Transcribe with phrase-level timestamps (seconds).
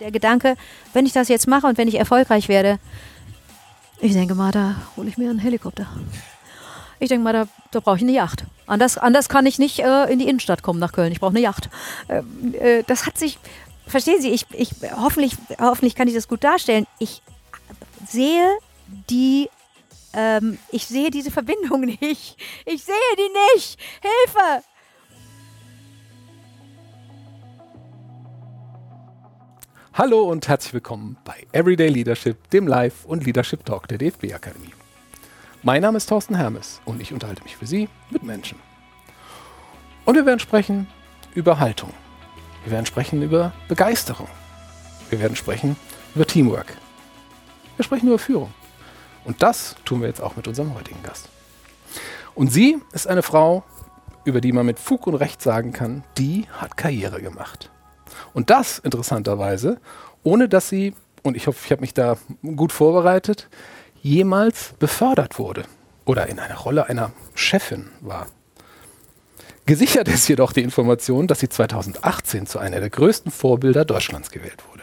[0.00, 0.56] der Gedanke,
[0.92, 2.78] wenn ich das jetzt mache und wenn ich erfolgreich werde,
[4.00, 5.86] ich denke mal, da hole ich mir einen Helikopter.
[6.98, 8.44] Ich denke mal, da, da brauche ich eine Yacht.
[8.66, 11.12] Anders, anders kann ich nicht äh, in die Innenstadt kommen nach Köln.
[11.12, 11.68] Ich brauche eine Yacht.
[12.08, 12.22] Äh,
[12.56, 13.38] äh, das hat sich,
[13.86, 16.86] verstehen Sie, ich, ich, hoffentlich, hoffentlich kann ich das gut darstellen.
[16.98, 17.22] Ich
[18.06, 18.46] sehe
[19.08, 19.48] die,
[20.14, 22.36] ähm, ich sehe diese Verbindung nicht.
[22.66, 23.78] Ich sehe die nicht.
[24.00, 24.62] Hilfe!
[29.92, 34.72] Hallo und herzlich willkommen bei Everyday Leadership, dem Live- und Leadership Talk der DFB Akademie.
[35.64, 38.56] Mein Name ist Thorsten Hermes und ich unterhalte mich für Sie mit Menschen.
[40.04, 40.86] Und wir werden sprechen
[41.34, 41.92] über Haltung.
[42.62, 44.28] Wir werden sprechen über Begeisterung.
[45.10, 45.74] Wir werden sprechen
[46.14, 46.76] über Teamwork.
[47.74, 48.54] Wir sprechen über Führung.
[49.24, 51.28] Und das tun wir jetzt auch mit unserem heutigen Gast.
[52.36, 53.64] Und sie ist eine Frau,
[54.24, 57.70] über die man mit Fug und Recht sagen kann, die hat Karriere gemacht.
[58.32, 59.78] Und das interessanterweise,
[60.22, 63.48] ohne dass sie, und ich hoffe, ich habe mich da gut vorbereitet,
[64.02, 65.64] jemals befördert wurde
[66.04, 68.26] oder in einer Rolle einer Chefin war.
[69.66, 74.64] Gesichert ist jedoch die Information, dass sie 2018 zu einer der größten Vorbilder Deutschlands gewählt
[74.68, 74.82] wurde.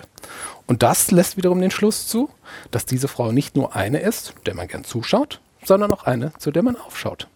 [0.65, 2.30] Und das lässt wiederum den Schluss zu,
[2.71, 6.52] dass diese Frau nicht nur eine ist, der man gern zuschaut, sondern auch eine, zu
[6.52, 7.27] der man aufschaut.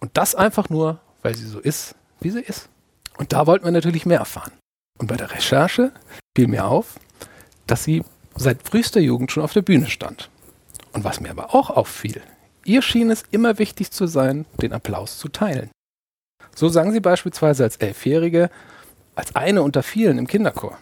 [0.00, 2.68] Und das einfach nur, weil sie so ist, wie sie ist.
[3.18, 4.52] Und da wollten wir natürlich mehr erfahren.
[4.98, 5.92] Und bei der Recherche
[6.36, 6.98] fiel mir auf,
[7.66, 8.04] dass sie
[8.34, 10.30] seit frühester Jugend schon auf der Bühne stand.
[10.92, 12.20] Und was mir aber auch auffiel,
[12.64, 15.70] ihr schien es immer wichtig zu sein, den Applaus zu teilen.
[16.54, 18.50] So sang sie beispielsweise als Elfjährige
[19.14, 20.78] als eine unter vielen im Kinderchor,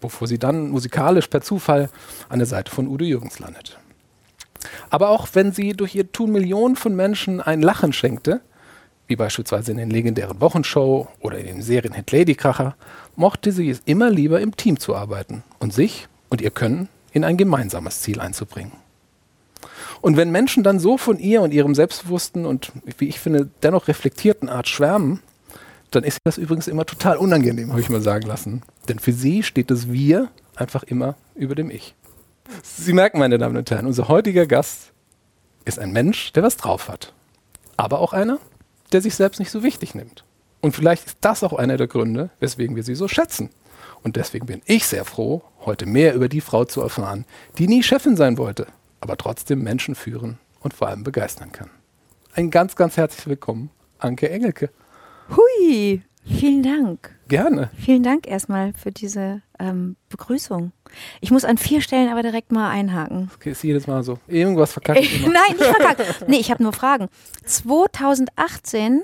[0.00, 1.90] bevor sie dann musikalisch per Zufall
[2.30, 3.78] an der Seite von Udo Jürgens landet.
[4.88, 8.40] Aber auch wenn sie durch ihr Tun Millionen von Menschen ein Lachen schenkte,
[9.06, 12.74] wie beispielsweise in den legendären Wochenshow oder in den Serien Hit Ladykracher,
[13.16, 17.24] mochte sie es immer lieber im Team zu arbeiten und sich und ihr Können in
[17.24, 18.72] ein gemeinsames Ziel einzubringen.
[20.00, 23.88] Und wenn Menschen dann so von ihr und ihrem selbstbewussten und, wie ich finde, dennoch
[23.88, 25.20] reflektierten Art schwärmen,
[25.90, 28.62] dann ist das übrigens immer total unangenehm, habe ich mal sagen lassen.
[28.88, 31.94] Denn für sie steht das Wir einfach immer über dem Ich.
[32.62, 34.92] Sie merken, meine Damen und Herren, unser heutiger Gast
[35.64, 37.12] ist ein Mensch, der was drauf hat.
[37.76, 38.38] Aber auch einer,
[38.92, 40.24] der sich selbst nicht so wichtig nimmt.
[40.60, 43.50] Und vielleicht ist das auch einer der Gründe, weswegen wir sie so schätzen.
[44.02, 47.24] Und deswegen bin ich sehr froh, heute mehr über die Frau zu erfahren,
[47.58, 48.66] die nie Chefin sein wollte,
[49.00, 51.70] aber trotzdem Menschen führen und vor allem begeistern kann.
[52.34, 54.70] Ein ganz, ganz herzlich willkommen, Anke Engelke.
[55.30, 57.13] Hui, vielen Dank.
[57.28, 57.70] Gerne.
[57.78, 60.72] Vielen Dank erstmal für diese ähm, Begrüßung.
[61.20, 63.30] Ich muss an vier Stellen aber direkt mal einhaken.
[63.34, 64.18] Okay, ist jedes Mal so.
[64.28, 65.00] Irgendwas verkackt.
[65.22, 66.28] Nein, nicht verkackt.
[66.28, 67.08] Nee, ich habe nur Fragen.
[67.46, 69.02] 2018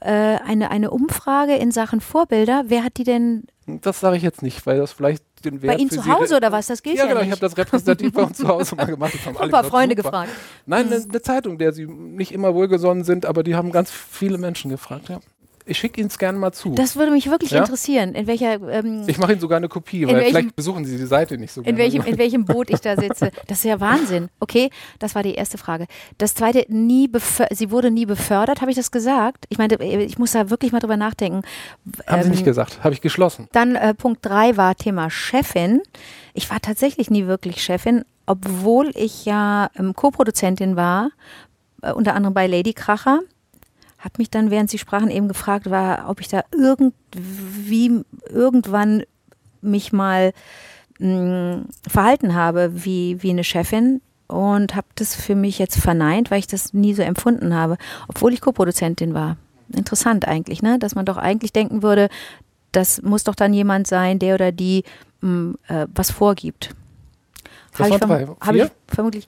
[0.00, 2.64] äh, eine, eine Umfrage in Sachen Vorbilder.
[2.68, 3.44] Wer hat die denn?
[3.66, 6.52] Das sage ich jetzt nicht, weil das vielleicht den Wert Bei Ihnen zu Hause oder
[6.52, 6.66] was?
[6.66, 7.32] Das gilt ja, ja, genau, ich nicht.
[7.32, 9.14] habe das repräsentativ bei uns zu Hause mal gemacht.
[9.24, 10.10] Haben alle Ein paar Freunde super.
[10.10, 10.30] gefragt.
[10.66, 14.38] Nein, eine, eine Zeitung, der sie nicht immer wohlgesonnen sind, aber die haben ganz viele
[14.38, 15.08] Menschen gefragt.
[15.08, 15.20] Ja.
[15.68, 16.70] Ich schicke Ihnen es gerne mal zu.
[16.70, 17.60] Das würde mich wirklich Ja?
[17.60, 20.84] interessieren, in welcher ähm, ich mache Ihnen sogar eine Kopie, In weil welchem- vielleicht besuchen
[20.84, 21.78] Sie die Seite nicht so in gerne.
[21.78, 23.30] welchem, in welchem Boot ich da sitze.
[23.46, 24.28] Das ist ja Wahnsinn.
[24.40, 25.86] Okay, das war die erste Frage.
[26.16, 27.10] Das zweite, nie
[27.52, 29.44] sie wurde nie befördert, habe ich das gesagt?
[29.50, 31.42] Ich meine, ich muss da wirklich mal drüber nachdenken.
[32.06, 33.48] haben Sie Ähm, nicht gesagt, habe ich geschlossen.
[33.52, 35.80] Dann äh, Punkt drei war Thema Chefin.
[36.34, 41.10] Ich war tatsächlich nie wirklich Chefin, obwohl ich ja ähm, Co-Produzentin war,
[41.82, 43.20] äh, unter anderem bei Lady Kracher.
[43.98, 49.02] Hab mich dann, während Sie sprachen, eben gefragt, war, ob ich da irgendwie irgendwann
[49.60, 50.32] mich mal
[50.98, 56.38] mh, verhalten habe wie, wie eine Chefin und habe das für mich jetzt verneint, weil
[56.38, 57.76] ich das nie so empfunden habe,
[58.08, 59.36] obwohl ich Co-Produzentin war.
[59.74, 60.78] Interessant eigentlich, ne?
[60.78, 62.08] Dass man doch eigentlich denken würde,
[62.72, 64.84] das muss doch dann jemand sein, der oder die
[65.20, 66.74] mh, äh, was vorgibt.
[67.76, 69.26] Das Hab war ich, verm hab ich vermutlich.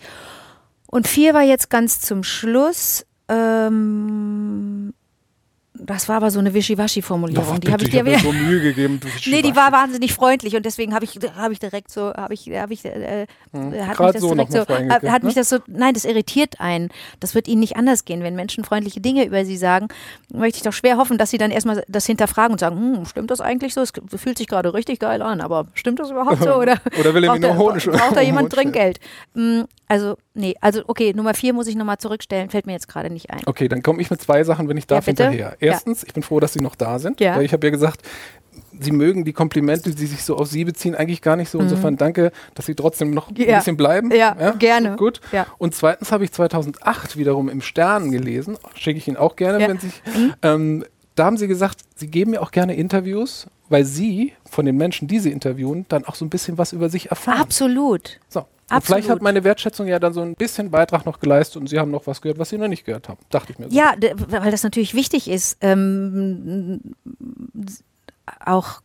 [0.87, 3.07] Und vier war jetzt ganz zum Schluss.
[3.31, 4.93] Ähm,
[5.83, 7.61] das war aber so eine Wischiwaschi-Formulierung.
[7.61, 9.01] die habe ich dir mir so Mühe gegeben.
[9.27, 12.49] Nee, die war wahnsinnig freundlich und deswegen habe ich, habe ich direkt so, habe ich,
[12.49, 15.27] habe ich, äh, Hm, hat grad mich das so direkt so, vorhingekippt, hat, hat ne?
[15.27, 16.91] mich das so, nein, das irritiert einen.
[17.19, 18.23] Das wird ihnen nicht anders gehen.
[18.23, 19.89] Wenn Menschen freundliche Dinge über sie sagen,
[20.33, 23.31] möchte ich doch schwer hoffen, dass sie dann erstmal das hinterfragen und sagen, hm, stimmt
[23.31, 23.81] das eigentlich so?
[23.81, 26.55] Es fühlt sich gerade richtig geil an, aber stimmt das überhaupt so?
[26.61, 28.53] Oder, Oder will er mir da, nur Honig braucht da jemand?
[28.53, 29.01] Trinkgeld?
[29.35, 33.11] Hm, also, nee, also okay, Nummer vier muss ich nochmal zurückstellen, fällt mir jetzt gerade
[33.11, 33.43] nicht ein.
[33.47, 35.29] Okay, dann komme ich mit zwei Sachen, wenn ich darf, bitte.
[35.29, 35.57] hinterher.
[35.73, 37.21] Erstens, ich bin froh, dass Sie noch da sind.
[37.21, 37.37] Ja.
[37.37, 38.03] Weil ich habe ja gesagt,
[38.81, 41.59] Sie mögen die Komplimente, die sich so auf Sie beziehen, eigentlich gar nicht so.
[41.59, 43.43] Insofern danke, dass Sie trotzdem noch ein Mhm.
[43.49, 43.59] Ja.
[43.59, 44.11] bisschen bleiben.
[44.15, 44.97] Ja, gerne.
[44.97, 45.21] Gut.
[45.33, 45.47] Ja.
[45.59, 49.69] Und zweitens habe ich 2008 wiederum im Stern gelesen, schicke ich Ihnen auch gerne, Ja.
[49.69, 49.91] wenn Sie.
[50.43, 50.85] Ähm,
[51.15, 55.07] da haben Sie gesagt, Sie geben mir auch gerne Interviews, weil sie von den Menschen,
[55.07, 57.41] die sie interviewen, dann auch so ein bisschen was über sich erfahren.
[57.41, 58.19] Absolut.
[58.29, 58.45] So.
[58.71, 61.79] Und vielleicht hat meine Wertschätzung ja dann so ein bisschen Beitrag noch geleistet und sie
[61.79, 63.19] haben noch was gehört, was sie noch nicht gehört haben.
[63.31, 63.77] Dachte ich mir so.
[63.77, 63.95] Ja,
[64.29, 66.81] weil das natürlich wichtig ist, ähm,
[68.45, 68.81] auch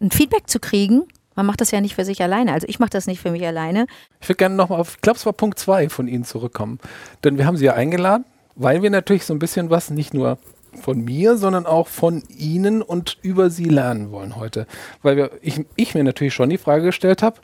[0.00, 1.04] ein Feedback zu kriegen.
[1.36, 2.52] Man macht das ja nicht für sich alleine.
[2.52, 3.86] Also ich mache das nicht für mich alleine.
[4.20, 6.80] Ich würde gerne nochmal auf, ich glaube, es war Punkt 2 von Ihnen zurückkommen.
[7.22, 8.24] Denn wir haben Sie ja eingeladen,
[8.56, 10.38] weil wir natürlich so ein bisschen was nicht nur
[10.82, 14.66] von mir, sondern auch von Ihnen und über Sie lernen wollen heute.
[15.02, 17.40] Weil wir, ich, ich mir natürlich schon die Frage gestellt habe,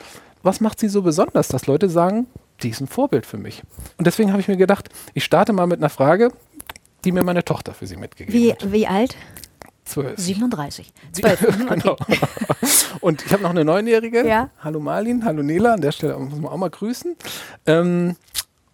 [0.46, 2.26] was macht sie so besonders, dass Leute sagen,
[2.62, 3.62] die ist ein Vorbild für mich?
[3.98, 6.32] Und deswegen habe ich mir gedacht, ich starte mal mit einer Frage,
[7.04, 8.72] die mir meine Tochter für sie mitgegeben wie, hat.
[8.72, 9.16] Wie alt?
[9.84, 10.18] Zwölf.
[10.18, 10.92] 37.
[11.12, 11.40] Zwölf.
[11.68, 11.96] genau.
[13.00, 14.26] Und ich habe noch eine Neunjährige.
[14.26, 14.50] Ja.
[14.64, 15.74] Hallo Marlin, hallo Nela.
[15.74, 17.14] An der Stelle muss man auch mal grüßen.
[17.66, 18.16] Ähm,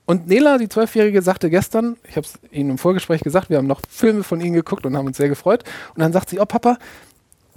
[0.07, 3.67] und Nela, die Zwölfjährige, sagte gestern, ich habe es Ihnen im Vorgespräch gesagt, wir haben
[3.67, 5.65] noch Filme von Ihnen geguckt und haben uns sehr gefreut.
[5.95, 6.79] Und dann sagt sie, oh Papa,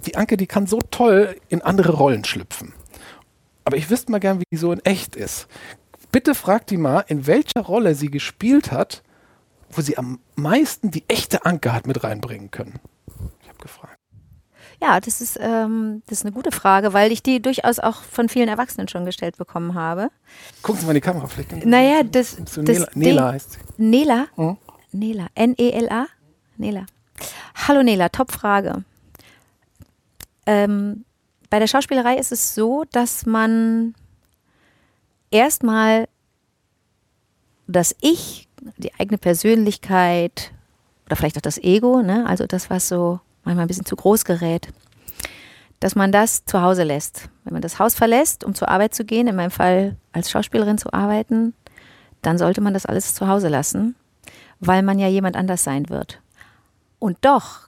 [0.06, 2.72] die Anke, die kann so toll in andere Rollen schlüpfen.
[3.66, 5.48] Aber ich wüsste mal gern, wie die so in echt ist.
[6.12, 9.02] Bitte fragt die mal, in welcher Rolle sie gespielt hat,
[9.70, 12.78] wo sie am meisten die echte Anke hat mit reinbringen können.
[13.42, 13.98] Ich habe gefragt.
[14.80, 18.28] Ja, das ist, ähm, das ist eine gute Frage, weil ich die durchaus auch von
[18.28, 20.10] vielen Erwachsenen schon gestellt bekommen habe.
[20.62, 21.66] Gucken Sie mal in die Kamera vielleicht.
[21.66, 23.58] Naja, das, das Nela, Nela heißt sie.
[23.78, 24.26] Nela?
[24.36, 24.58] Hm?
[24.92, 25.26] Nela.
[25.34, 26.06] N-E-L-A?
[26.56, 26.86] Nela.
[27.66, 28.84] Hallo Nela, Top-Frage.
[30.46, 31.04] Ähm,
[31.50, 33.94] bei der Schauspielerei ist es so, dass man
[35.30, 36.08] erstmal
[37.66, 40.52] das Ich, die eigene Persönlichkeit
[41.06, 44.24] oder vielleicht auch das Ego, ne, also das, was so manchmal ein bisschen zu groß
[44.24, 44.68] gerät,
[45.80, 47.28] dass man das zu Hause lässt.
[47.44, 50.78] Wenn man das Haus verlässt, um zur Arbeit zu gehen, in meinem Fall als Schauspielerin
[50.78, 51.54] zu arbeiten,
[52.22, 53.94] dann sollte man das alles zu Hause lassen,
[54.58, 56.20] weil man ja jemand anders sein wird.
[56.98, 57.65] Und doch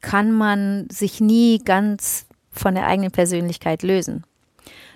[0.00, 4.24] kann man sich nie ganz von der eigenen Persönlichkeit lösen.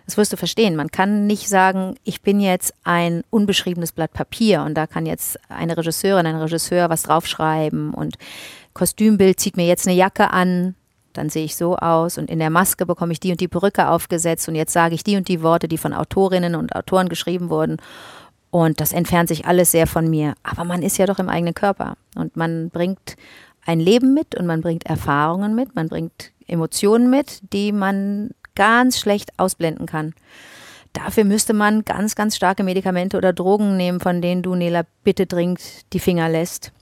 [0.07, 0.77] Das wirst du verstehen.
[0.77, 5.39] Man kann nicht sagen, ich bin jetzt ein unbeschriebenes Blatt Papier und da kann jetzt
[5.49, 8.17] eine Regisseurin, ein Regisseur was draufschreiben und
[8.75, 10.75] Kostümbild zieht mir jetzt eine Jacke an,
[11.15, 13.89] dann sehe ich so aus und in der Maske bekomme ich die und die Perücke
[13.89, 17.49] aufgesetzt und jetzt sage ich die und die Worte, die von Autorinnen und Autoren geschrieben
[17.49, 17.79] wurden.
[18.51, 20.35] Und das entfernt sich alles sehr von mir.
[20.45, 23.17] Aber man ist ja doch im eigenen Körper und man bringt
[23.67, 28.99] ein Leben mit und man bringt Erfahrungen mit, man bringt Emotionen mit, die man ganz
[28.99, 30.15] schlecht ausblenden kann.
[30.93, 35.27] Dafür müsste man ganz, ganz starke Medikamente oder Drogen nehmen, von denen du, Nela, bitte
[35.27, 35.61] dringend
[35.93, 36.73] die Finger lässt,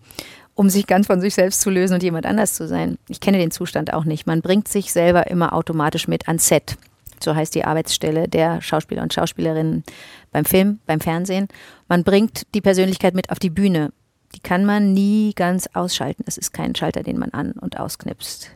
[0.54, 2.98] um sich ganz von sich selbst zu lösen und jemand anders zu sein.
[3.08, 4.26] Ich kenne den Zustand auch nicht.
[4.26, 6.76] Man bringt sich selber immer automatisch mit ans Set.
[7.22, 9.84] So heißt die Arbeitsstelle der Schauspieler und Schauspielerinnen
[10.30, 11.48] beim Film, beim Fernsehen.
[11.88, 13.92] Man bringt die Persönlichkeit mit auf die Bühne.
[14.34, 16.24] Die kann man nie ganz ausschalten.
[16.26, 18.50] Es ist kein Schalter, den man an- und ausknipst.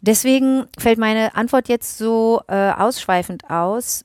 [0.00, 4.04] Deswegen fällt meine Antwort jetzt so äh, ausschweifend aus.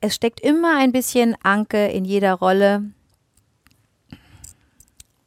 [0.00, 2.84] Es steckt immer ein bisschen Anke in jeder Rolle.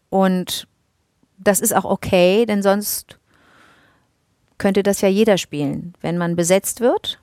[0.10, 0.68] Und
[1.38, 3.20] das ist auch okay, denn sonst
[4.58, 5.94] könnte das ja jeder spielen.
[6.02, 7.20] Wenn man besetzt wird,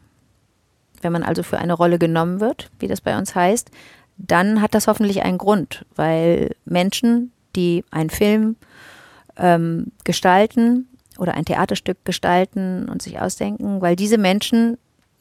[1.01, 3.71] wenn man also für eine Rolle genommen wird, wie das bei uns heißt,
[4.27, 8.57] dann hat das hoffentlich einen Grund, weil Menschen, die einen Film
[9.37, 14.79] ähm, gestalten oder ein Theaterstück gestalten und sich ausdenken, weil diese Menschen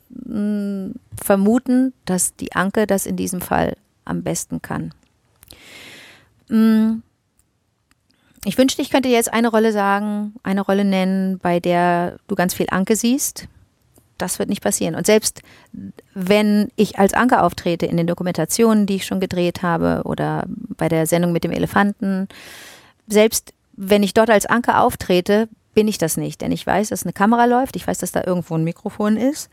[0.09, 3.75] mh, vermuten, dass die Anke das in diesem Fall
[4.05, 4.93] am besten kann.
[6.49, 6.97] Mh,
[8.45, 12.53] ich wünschte, ich könnte jetzt eine Rolle sagen, eine Rolle nennen, bei der du ganz
[12.53, 13.47] viel Anke siehst.
[14.19, 14.93] Das wird nicht passieren.
[14.93, 15.41] Und selbst
[16.13, 20.89] wenn ich als Anke auftrete in den Dokumentationen, die ich schon gedreht habe oder bei
[20.89, 22.27] der Sendung mit dem Elefanten,
[23.07, 26.41] selbst wenn ich dort als Anke auftrete, bin ich das nicht.
[26.41, 29.49] Denn ich weiß, dass eine Kamera läuft, ich weiß, dass da irgendwo ein Mikrofon ist.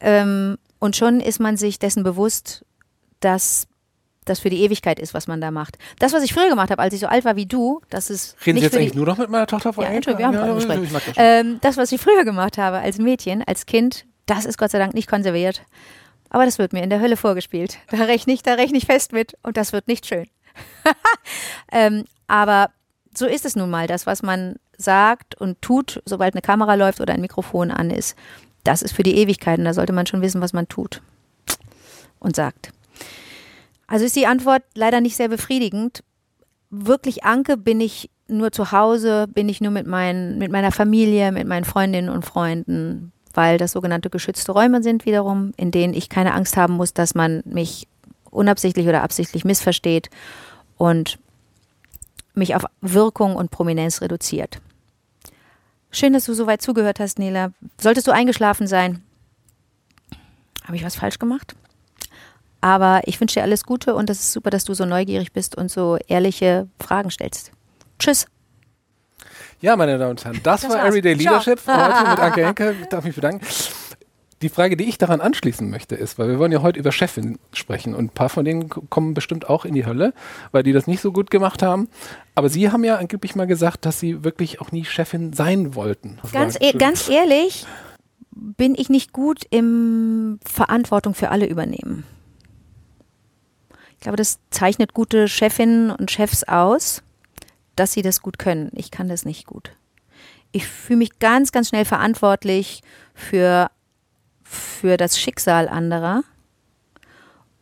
[0.00, 2.64] Ähm, und schon ist man sich dessen bewusst,
[3.20, 3.66] dass
[4.24, 5.78] das für die Ewigkeit ist, was man da macht.
[5.98, 8.36] Das, was ich früher gemacht habe, als ich so alt war wie du, das ist.
[8.44, 9.90] Reden nicht Sie jetzt eigentlich nur noch mit meiner Tochter vor ja?
[9.90, 13.42] Entschuldigung, wir haben Ja, mag das ähm, das, was ich früher gemacht habe als Mädchen,
[13.46, 15.62] als Kind, das ist Gott sei Dank nicht konserviert.
[16.30, 17.78] Aber das wird mir in der Hölle vorgespielt.
[17.90, 20.26] Da rechne ich, da rechne ich fest mit und das wird nicht schön.
[21.72, 22.70] ähm, aber
[23.16, 23.86] so ist es nun mal.
[23.86, 28.16] Das, was man sagt und tut, sobald eine Kamera läuft oder ein Mikrofon an ist,
[28.64, 31.02] das ist für die Ewigkeit und da sollte man schon wissen, was man tut
[32.18, 32.72] und sagt.
[33.86, 36.02] Also ist die Antwort leider nicht sehr befriedigend.
[36.70, 41.30] Wirklich Anke bin ich nur zu Hause, bin ich nur mit, mein, mit meiner Familie,
[41.32, 46.08] mit meinen Freundinnen und Freunden, weil das sogenannte geschützte Räume sind wiederum, in denen ich
[46.08, 47.86] keine Angst haben muss, dass man mich
[48.30, 50.08] unabsichtlich oder absichtlich missversteht
[50.76, 51.18] und
[52.34, 54.60] mich auf Wirkung und Prominenz reduziert.
[55.90, 57.52] Schön, dass du so weit zugehört hast, Nela.
[57.80, 59.02] Solltest du eingeschlafen sein?
[60.64, 61.54] Habe ich was falsch gemacht?
[62.64, 65.54] Aber ich wünsche dir alles Gute und es ist super, dass du so neugierig bist
[65.54, 67.52] und so ehrliche Fragen stellst.
[67.98, 68.26] Tschüss.
[69.60, 70.88] Ja, meine Damen und Herren, das, das war war's.
[70.88, 72.74] Everyday Leadership für heute mit Anke Henke.
[72.80, 73.44] Ich darf mich bedanken.
[74.40, 77.38] Die Frage, die ich daran anschließen möchte, ist, weil wir wollen ja heute über Chefin
[77.52, 80.14] sprechen und ein paar von denen kommen bestimmt auch in die Hölle,
[80.50, 81.90] weil die das nicht so gut gemacht haben.
[82.34, 86.18] Aber Sie haben ja angeblich mal gesagt, dass Sie wirklich auch nie Chefin sein wollten.
[86.32, 87.66] Ganz, e ganz ehrlich,
[88.30, 92.04] bin ich nicht gut im Verantwortung für alle übernehmen.
[94.04, 97.02] Ich glaube, das zeichnet gute Chefinnen und Chefs aus,
[97.74, 98.70] dass sie das gut können.
[98.74, 99.70] Ich kann das nicht gut.
[100.52, 102.82] Ich fühle mich ganz, ganz schnell verantwortlich
[103.14, 103.70] für
[104.42, 106.22] für das Schicksal anderer.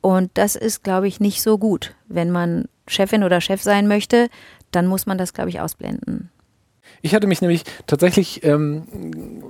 [0.01, 1.95] Und das ist, glaube ich, nicht so gut.
[2.09, 4.29] Wenn man Chefin oder Chef sein möchte,
[4.73, 6.33] dann muss man das, glaube ich, ausblenden.
[7.03, 8.85] Ich hatte mich nämlich tatsächlich, ähm,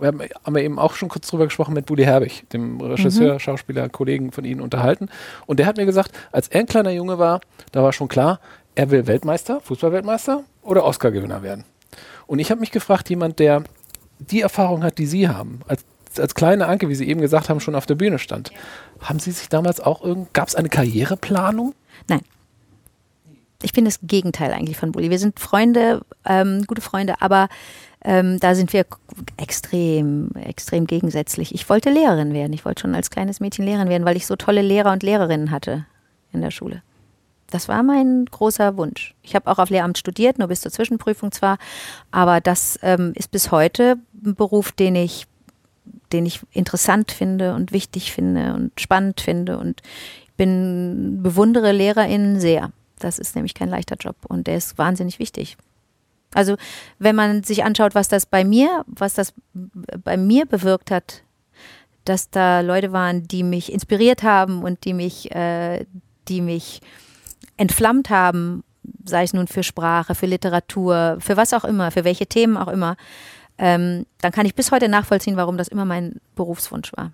[0.00, 3.34] wir haben, haben wir eben auch schon kurz drüber gesprochen mit Buddy Herbig, dem Regisseur,
[3.34, 3.38] mhm.
[3.38, 5.08] Schauspieler, Kollegen von Ihnen unterhalten.
[5.46, 7.40] Und der hat mir gesagt, als er ein kleiner Junge war,
[7.70, 8.40] da war schon klar,
[8.74, 11.64] er will Weltmeister, Fußballweltmeister oder Oscar-Gewinner werden.
[12.26, 13.64] Und ich habe mich gefragt, jemand, der
[14.18, 15.84] die Erfahrung hat, die Sie haben, als
[16.18, 18.50] als kleine Anke, wie Sie eben gesagt haben, schon auf der Bühne stand.
[18.50, 19.08] Ja.
[19.08, 21.74] Haben Sie sich damals auch irgend, gab es eine Karriereplanung?
[22.08, 22.20] Nein.
[23.62, 25.10] Ich bin das Gegenteil eigentlich von Bulli.
[25.10, 27.48] Wir sind Freunde, ähm, gute Freunde, aber
[28.04, 28.84] ähm, da sind wir
[29.36, 31.54] extrem, extrem gegensätzlich.
[31.54, 32.52] Ich wollte Lehrerin werden.
[32.52, 35.50] Ich wollte schon als kleines Mädchen Lehrerin werden, weil ich so tolle Lehrer und Lehrerinnen
[35.50, 35.86] hatte
[36.32, 36.82] in der Schule.
[37.50, 39.14] Das war mein großer Wunsch.
[39.22, 41.58] Ich habe auch auf Lehramt studiert, nur bis zur Zwischenprüfung zwar,
[42.10, 45.26] aber das ähm, ist bis heute ein Beruf, den ich
[46.12, 49.58] den ich interessant finde und wichtig finde und spannend finde.
[49.58, 49.82] Und
[50.24, 52.70] ich bin, bewundere LehrerInnen sehr.
[53.04, 55.56] Das ist nämlich kein leichter Job und der ist wahnsinnig wichtig.
[56.34, 56.56] Also
[56.98, 61.22] wenn man sich anschaut, was das bei mir, was das bei mir bewirkt hat,
[62.04, 65.84] dass da Leute waren, die mich inspiriert haben und die mich, äh,
[66.28, 66.80] die mich
[67.56, 68.64] entflammt haben,
[69.04, 72.68] sei es nun für Sprache, für Literatur, für was auch immer, für welche Themen auch
[72.68, 72.96] immer,
[73.58, 77.12] ähm, dann kann ich bis heute nachvollziehen, warum das immer mein Berufswunsch war.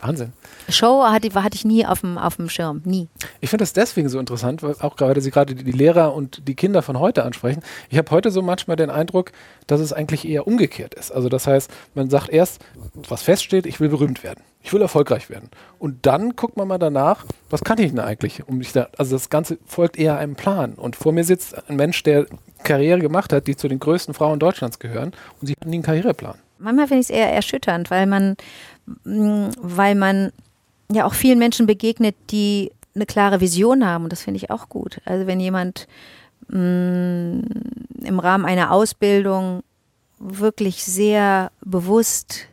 [0.00, 0.32] Wahnsinn.
[0.68, 3.08] Show hatte, hatte ich nie auf dem, auf dem Schirm, nie.
[3.40, 6.54] Ich finde das deswegen so interessant, weil auch gerade Sie gerade die Lehrer und die
[6.54, 7.62] Kinder von heute ansprechen.
[7.90, 9.32] Ich habe heute so manchmal den Eindruck,
[9.66, 11.12] dass es eigentlich eher umgekehrt ist.
[11.12, 12.60] Also das heißt, man sagt erst,
[12.94, 15.50] was feststeht, ich will berühmt werden, ich will erfolgreich werden.
[15.78, 18.46] Und dann guckt man mal danach, was kann ich denn eigentlich?
[18.46, 20.74] Um mich da, also das Ganze folgt eher einem Plan.
[20.74, 22.26] Und vor mir sitzt ein Mensch, der
[22.64, 25.84] Karriere gemacht hat, die zu den größten Frauen Deutschlands gehören und sie hatten nie einen
[25.84, 26.38] Karriereplan.
[26.58, 28.36] Manchmal finde ich es eher erschütternd, weil man,
[29.04, 30.32] mm, weil man
[30.90, 34.68] ja auch vielen Menschen begegnet, die eine klare Vision haben und das finde ich auch
[34.68, 35.00] gut.
[35.04, 35.86] Also wenn jemand
[36.48, 37.42] mh, mm,
[38.04, 39.62] im Rahmen einer Ausbildung
[40.18, 42.46] wirklich sehr bewusst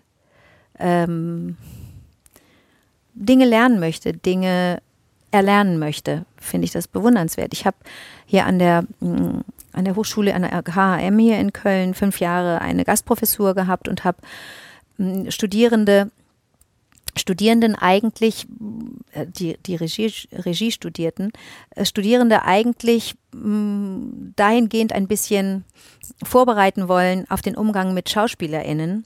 [0.80, 1.58] ähm,
[3.14, 4.82] Dinge lernen möchte, Dinge
[5.32, 7.54] erlernen möchte, finde ich das bewundernswert.
[7.54, 7.78] Ich habe
[8.26, 9.42] hier an der mm,
[9.74, 14.04] an der Hochschule, an der HHM hier in Köln fünf Jahre eine Gastprofessur gehabt und
[14.04, 14.18] habe
[14.98, 16.12] hm, Studierende
[17.16, 18.48] Studierenden eigentlich,
[19.12, 21.32] äh, die, die Regie, Regie studierten,
[21.76, 25.64] äh, Studierende eigentlich hm, dahingehend ein bisschen
[26.24, 29.06] vorbereiten wollen auf den Umgang mit SchauspielerInnen,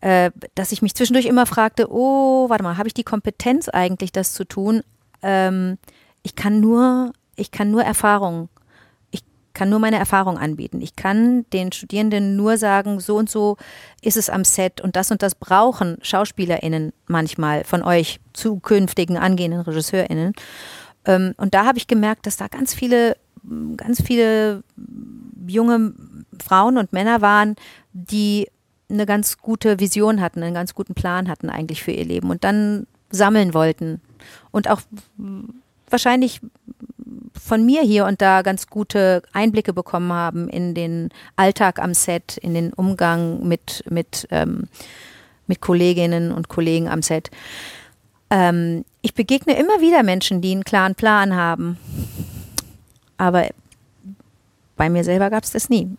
[0.00, 4.12] äh, dass ich mich zwischendurch immer fragte, oh, warte mal, habe ich die Kompetenz eigentlich,
[4.12, 4.82] das zu tun?
[5.22, 5.78] Ähm,
[6.22, 8.48] ich kann nur, ich kann nur Erfahrung
[9.56, 10.82] kann nur meine Erfahrung anbieten.
[10.82, 13.56] Ich kann den Studierenden nur sagen, so und so
[14.02, 19.62] ist es am Set und das und das brauchen SchauspielerInnen manchmal von euch, zukünftigen angehenden
[19.62, 20.34] RegisseurInnen.
[21.06, 23.16] Ähm, und da habe ich gemerkt, dass da ganz viele,
[23.78, 24.62] ganz viele
[25.46, 25.94] junge
[26.44, 27.56] Frauen und Männer waren,
[27.94, 28.48] die
[28.90, 32.44] eine ganz gute Vision hatten, einen ganz guten Plan hatten eigentlich für ihr Leben und
[32.44, 34.02] dann sammeln wollten
[34.50, 34.82] und auch
[35.88, 36.42] wahrscheinlich
[37.38, 42.36] von mir hier und da ganz gute Einblicke bekommen haben in den Alltag am Set,
[42.36, 44.68] in den Umgang mit, mit, ähm,
[45.46, 47.30] mit Kolleginnen und Kollegen am Set.
[48.30, 51.78] Ähm, ich begegne immer wieder Menschen, die einen klaren Plan haben.
[53.18, 53.46] Aber
[54.76, 55.96] bei mir selber gab es das nie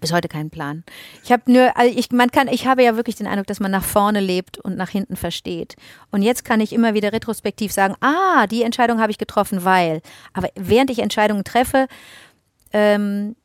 [0.00, 0.84] bis heute keinen Plan.
[1.24, 3.70] Ich habe nur, also ich, man kann, ich habe ja wirklich den Eindruck, dass man
[3.70, 5.76] nach vorne lebt und nach hinten versteht.
[6.10, 10.02] Und jetzt kann ich immer wieder retrospektiv sagen, ah, die Entscheidung habe ich getroffen, weil.
[10.32, 11.86] Aber während ich Entscheidungen treffe,
[12.72, 13.36] ähm,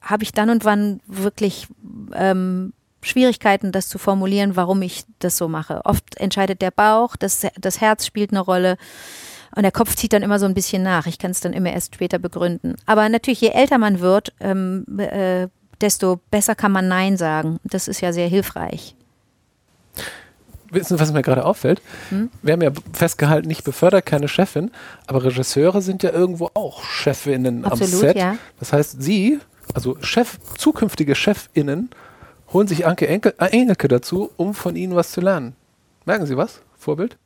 [0.00, 1.66] habe ich dann und wann wirklich
[2.14, 2.72] ähm,
[3.02, 5.80] Schwierigkeiten, das zu formulieren, warum ich das so mache.
[5.84, 8.76] Oft entscheidet der Bauch, das, das Herz spielt eine Rolle.
[9.56, 11.06] Und der Kopf zieht dann immer so ein bisschen nach.
[11.06, 12.76] Ich kann es dann immer erst später begründen.
[12.84, 15.48] Aber natürlich, je älter man wird, ähm, äh,
[15.80, 17.58] desto besser kann man Nein sagen.
[17.64, 18.94] Das ist ja sehr hilfreich.
[20.70, 21.80] Wissen Sie, was mir gerade auffällt?
[22.10, 22.28] Hm?
[22.42, 24.70] Wir haben ja festgehalten, nicht befördert, keine Chefin,
[25.06, 28.16] aber Regisseure sind ja irgendwo auch Chefinnen Absolut, am Set.
[28.16, 28.36] Ja.
[28.58, 29.38] Das heißt, Sie,
[29.72, 31.88] also Chef, zukünftige Chefinnen,
[32.52, 35.54] holen sich Anke Enkel, äh, Engelke dazu, um von Ihnen was zu lernen.
[36.04, 36.60] Merken Sie was?
[36.76, 37.16] Vorbild?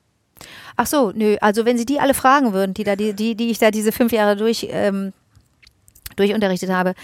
[0.77, 1.37] Ach so, nö.
[1.41, 3.93] Also wenn Sie die alle fragen würden, die da, die, die, die ich da diese
[3.93, 5.13] fünf Jahre durch, ähm,
[6.17, 6.95] durchunterrichtet habe,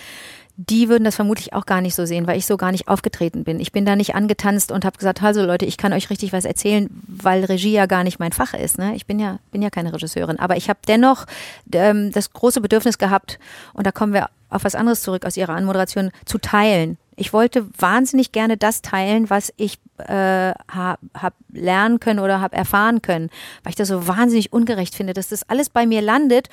[0.57, 3.45] die würden das vermutlich auch gar nicht so sehen, weil ich so gar nicht aufgetreten
[3.45, 3.61] bin.
[3.61, 6.47] Ich bin da nicht angetanzt und habe gesagt, also Leute, ich kann euch richtig was
[6.47, 8.79] erzählen, weil Regie ja gar nicht mein Fach ist.
[8.79, 8.97] Ne?
[8.97, 10.39] Ich bin ja, bin ja keine Regisseurin.
[10.39, 11.27] Aber ich habe dennoch
[11.73, 13.39] ähm, das große Bedürfnis gehabt,
[13.75, 16.97] und da kommen wir auf was anderes zurück aus Ihrer Anmoderation, zu teilen.
[17.17, 22.57] Ich wollte wahnsinnig gerne das teilen, was ich äh, habe hab lernen können oder habe
[22.57, 23.31] erfahren können,
[23.63, 26.49] weil ich das so wahnsinnig ungerecht finde, dass das alles bei mir landet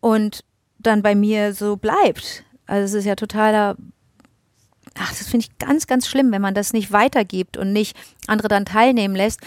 [0.00, 0.42] und
[0.78, 2.44] dann bei mir so bleibt.
[2.66, 3.76] Also es ist ja totaler
[4.98, 8.48] ach, das finde ich ganz, ganz schlimm, wenn man das nicht weitergibt und nicht andere
[8.48, 9.40] dann teilnehmen lässt.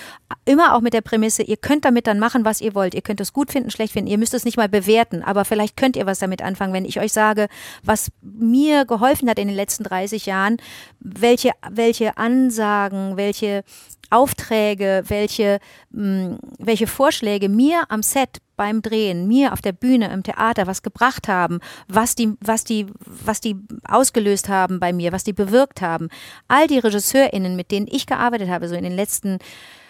[0.46, 2.94] Immer auch mit der Prämisse, ihr könnt damit dann machen, was ihr wollt.
[2.94, 4.10] Ihr könnt es gut finden, schlecht finden.
[4.10, 7.00] Ihr müsst es nicht mal bewerten, aber vielleicht könnt ihr was damit anfangen, wenn ich
[7.00, 7.48] euch sage,
[7.84, 10.58] was mir geholfen hat in den letzten 30 Jahren,
[11.00, 13.64] welche, welche Ansagen, welche
[14.10, 15.60] Aufträge, welche,
[15.92, 20.68] mh, hm, welche Vorschläge mir am Set beim Drehen, mir auf der Bühne, im Theater
[20.68, 23.56] was gebracht haben, was die, was die, was die
[23.88, 26.10] ausgelöst haben bei mir, was die bewirkt haben.
[26.50, 29.40] All die RegisseurInnen, mit denen ich gearbeitet habe, so in den letzten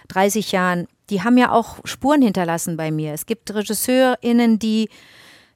[0.10, 3.14] 30 Jahren, die haben ja auch Spuren hinterlassen bei mir.
[3.14, 4.90] Es gibt RegisseurInnen, die,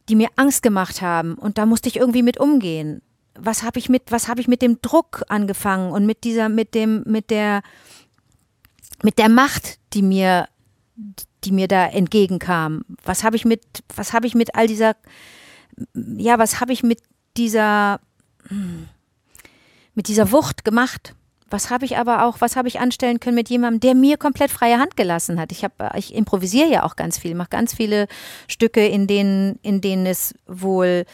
[0.09, 3.01] die mir Angst gemacht haben und da musste ich irgendwie mit umgehen.
[3.37, 6.73] Was habe ich mit, was habe ich mit dem Druck angefangen und mit dieser, mit
[6.73, 7.61] dem, mit der,
[9.03, 10.47] mit der Macht, die mir,
[11.43, 12.83] die mir da entgegenkam.
[13.03, 13.61] Was habe ich mit,
[13.95, 14.95] was habe ich mit all dieser,
[15.93, 16.99] ja, was habe ich mit
[17.37, 17.99] dieser,
[19.93, 21.13] mit dieser Wucht gemacht?
[21.49, 24.49] Was habe ich aber auch, was habe ich anstellen können mit jemandem, der mir komplett
[24.49, 25.51] freie Hand gelassen hat?
[25.51, 25.63] Ich
[25.95, 28.07] ich improvisiere ja auch ganz viel, mache ganz viele
[28.47, 31.05] Stücke, in denen, in denen es wohl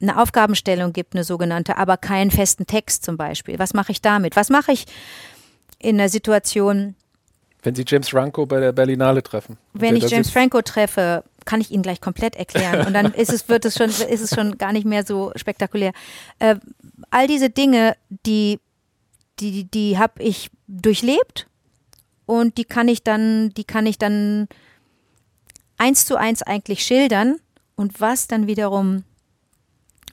[0.00, 3.58] eine Aufgabenstellung gibt, eine sogenannte, aber keinen festen Text zum Beispiel.
[3.58, 4.36] Was mache ich damit?
[4.36, 4.84] Was mache ich
[5.80, 6.94] in einer Situation,
[7.62, 9.58] wenn Sie James Franco bei der Berlinale treffen.
[9.72, 12.86] Wenn ich James Franco treffe, kann ich Ihnen gleich komplett erklären.
[12.86, 15.92] Und dann ist es, wird es schon, ist es schon gar nicht mehr so spektakulär.
[16.38, 16.56] Äh,
[17.10, 18.60] all diese Dinge, die,
[19.40, 21.48] die, die habe ich durchlebt
[22.26, 24.48] und die kann ich dann, die kann ich dann
[25.78, 27.38] eins zu eins eigentlich schildern.
[27.74, 29.04] Und was dann wiederum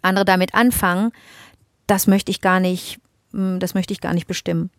[0.02, 1.12] andere damit anfangen,
[1.88, 3.00] das möchte ich gar nicht,
[3.32, 4.70] hm, das möchte ich gar nicht bestimmen.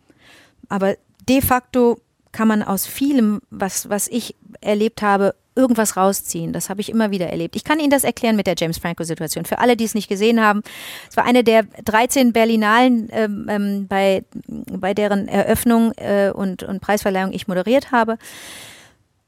[0.69, 0.97] Aber
[1.29, 2.01] de facto
[2.37, 6.53] kann man aus vielem, was, was ich erlebt habe, irgendwas rausziehen.
[6.53, 7.57] Das habe ich immer wieder erlebt.
[7.57, 9.47] Ich kann Ihnen das erklären mit der James Franco-Situation.
[9.47, 10.61] Für alle, die es nicht gesehen haben,
[11.09, 16.81] es war eine der 13 Berlinalen, ähm, ähm, bei, bei deren Eröffnung äh, und, und
[16.81, 18.19] Preisverleihung ich moderiert habe.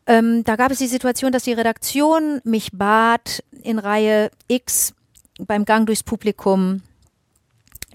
[0.06, 4.92] Ähm, da gab es die Situation, dass die Redaktion mich bat, in Reihe X
[5.38, 6.82] beim Gang durchs Publikum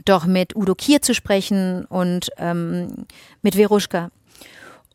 [0.05, 3.05] doch mit Udo Kier zu sprechen und ähm,
[3.43, 4.09] mit Veruschka.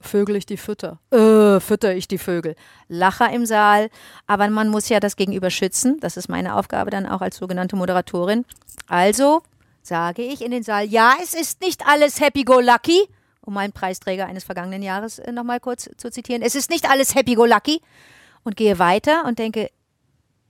[0.01, 0.99] Vögel ich die Fütter.
[1.11, 2.55] Äh, fütter ich die Vögel.
[2.87, 3.89] Lacher im Saal,
[4.27, 5.99] aber man muss ja das Gegenüber schützen.
[5.99, 8.45] Das ist meine Aufgabe dann auch als sogenannte Moderatorin.
[8.87, 9.41] Also
[9.83, 13.07] sage ich in den Saal, ja, es ist nicht alles happy-go-lucky,
[13.41, 16.41] um meinen Preisträger eines vergangenen Jahres äh, nochmal kurz zu zitieren.
[16.41, 17.81] Es ist nicht alles happy-go-lucky
[18.43, 19.69] und gehe weiter und denke,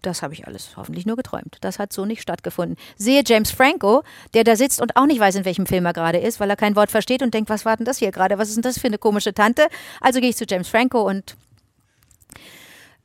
[0.02, 1.58] das habe ich alles hoffentlich nur geträumt.
[1.62, 2.78] Das hat so nicht stattgefunden.
[2.98, 6.18] Sehe James Franco, der da sitzt und auch nicht weiß, in welchem Film er gerade
[6.18, 8.38] ist, weil er kein Wort versteht und denkt, was war denn das hier gerade?
[8.38, 9.68] Was ist denn das für eine komische Tante?
[10.00, 11.36] Also gehe ich zu James Franco und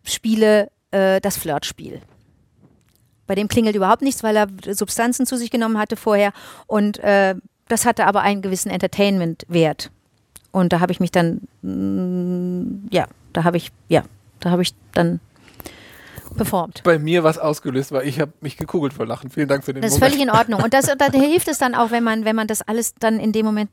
[0.05, 2.01] spiele äh, das Flirtspiel.
[3.27, 6.33] Bei dem klingelt überhaupt nichts, weil er Substanzen zu sich genommen hatte vorher.
[6.67, 7.35] Und äh,
[7.69, 9.91] das hatte aber einen gewissen Entertainment-Wert.
[10.53, 14.05] Und da habe ich mich dann, mh, mm, ja, da habe ich, ja,
[14.41, 15.21] da habe ich dann
[16.37, 16.83] performt.
[16.85, 19.31] Bei mir was ausgelöst war, ich habe mich gekugelt vor Lachen.
[19.31, 20.63] Vielen Dank für den Das ist völlig in Ordnung.
[20.63, 23.33] Und das, da hilft es dann auch, wenn man, wenn man das alles dann in
[23.33, 23.71] dem Moment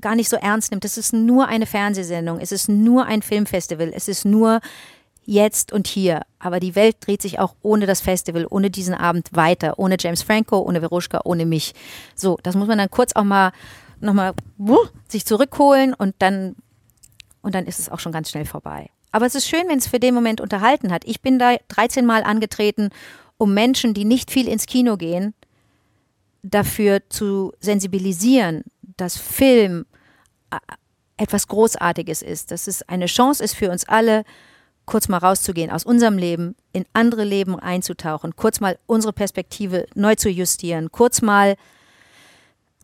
[0.00, 0.84] gar nicht so ernst nimmt.
[0.84, 4.60] Es ist nur eine Fernsehsendung, es ist nur ein Filmfestival, es ist nur
[5.24, 6.22] jetzt und hier.
[6.38, 10.22] Aber die Welt dreht sich auch ohne das Festival, ohne diesen Abend weiter, ohne James
[10.22, 11.74] Franco, ohne Veruschka, ohne mich.
[12.14, 13.52] So, das muss man dann kurz auch mal
[14.00, 14.34] nochmal
[15.08, 16.56] sich zurückholen und dann,
[17.42, 18.90] und dann ist es auch schon ganz schnell vorbei.
[19.16, 21.06] Aber es ist schön, wenn es für den Moment unterhalten hat.
[21.06, 22.90] Ich bin da 13 Mal angetreten,
[23.38, 25.32] um Menschen, die nicht viel ins Kino gehen,
[26.42, 28.62] dafür zu sensibilisieren,
[28.98, 29.86] dass Film
[30.50, 30.58] äh,
[31.16, 34.22] etwas Großartiges ist, dass es eine Chance ist für uns alle,
[34.84, 40.14] kurz mal rauszugehen aus unserem Leben, in andere Leben einzutauchen, kurz mal unsere Perspektive neu
[40.16, 41.56] zu justieren, kurz mal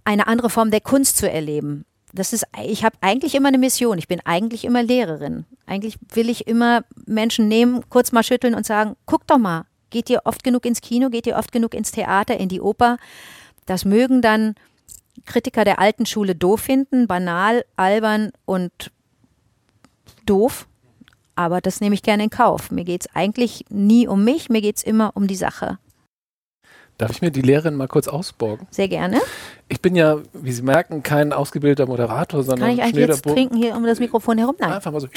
[0.04, 3.98] eine andere Form der Kunst zu erleben das ist, ich habe eigentlich immer eine Mission.
[3.98, 5.46] Ich bin eigentlich immer Lehrerin.
[5.66, 10.10] Eigentlich will ich immer Menschen nehmen, kurz mal schütteln und sagen, guck doch mal, geht
[10.10, 12.98] ihr oft genug ins Kino, geht ihr oft genug ins Theater, in die Oper?
[13.66, 14.54] Das mögen dann
[15.24, 18.90] Kritiker der alten Schule doof finden, banal, albern und
[20.26, 20.66] doof.
[21.34, 22.70] Aber das nehme ich gerne in Kauf.
[22.70, 25.78] Mir geht es eigentlich nie um mich, mir geht es immer um die Sache.
[27.02, 28.68] Darf ich mir die Lehrerin mal kurz ausborgen?
[28.70, 29.20] Sehr gerne.
[29.68, 33.56] Ich bin ja, wie Sie merken, kein ausgebildeter Moderator, sondern Kann ich eigentlich jetzt trinken
[33.56, 34.54] hier um das Mikrofon herum?
[34.60, 34.74] Nein.
[34.74, 35.08] Einfach mal so.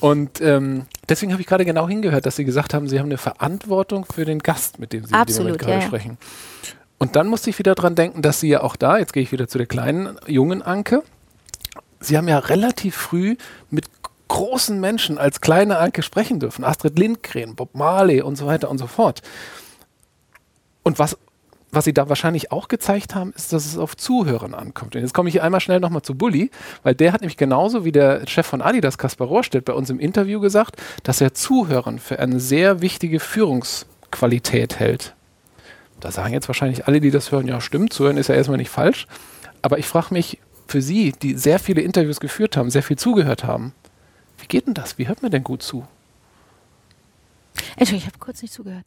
[0.00, 3.16] Und ähm, deswegen habe ich gerade genau hingehört, dass Sie gesagt haben, Sie haben eine
[3.16, 6.18] Verantwortung für den Gast, mit dem Sie Absolut, in dem gerade ja, sprechen.
[6.98, 9.32] Und dann musste ich wieder dran denken, dass Sie ja auch da, jetzt gehe ich
[9.32, 11.02] wieder zu der kleinen, jungen Anke,
[12.00, 13.36] Sie haben ja relativ früh
[13.70, 13.86] mit
[14.28, 16.64] großen Menschen als kleine Anke sprechen dürfen.
[16.64, 19.22] Astrid Lindgren, Bob Marley und so weiter und so fort.
[20.82, 21.16] Und was,
[21.70, 24.96] was sie da wahrscheinlich auch gezeigt haben, ist, dass es auf Zuhörern ankommt.
[24.96, 26.50] Und jetzt komme ich einmal schnell nochmal zu Bulli,
[26.82, 30.00] weil der hat nämlich genauso wie der Chef von Adidas, Kaspar Rohrstedt, bei uns im
[30.00, 35.14] Interview gesagt, dass er Zuhörern für eine sehr wichtige Führungsqualität hält.
[36.00, 38.70] Da sagen jetzt wahrscheinlich alle, die das hören, ja stimmt, zuhören ist ja erstmal nicht
[38.70, 39.06] falsch.
[39.62, 40.38] Aber ich frage mich,
[40.68, 43.72] für Sie, die sehr viele Interviews geführt haben, sehr viel zugehört haben,
[44.38, 44.98] wie geht denn das?
[44.98, 45.86] Wie hört man denn gut zu?
[47.76, 48.84] Entschuldigung, ich habe kurz nicht zugehört.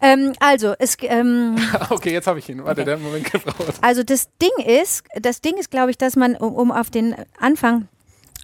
[0.00, 0.96] Ähm, also, es.
[1.02, 1.56] Ähm,
[1.90, 2.64] okay, jetzt habe ich ihn.
[2.64, 2.90] Warte, okay.
[2.90, 3.74] der Moment gebraucht.
[3.80, 7.14] Also, das Ding ist, das Ding ist, glaube ich, dass man, um, um auf den
[7.38, 7.88] Anfang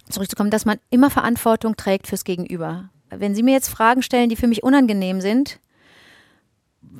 [0.09, 2.89] zurückzukommen, dass man immer Verantwortung trägt fürs Gegenüber.
[3.09, 5.59] Wenn Sie mir jetzt Fragen stellen, die für mich unangenehm sind,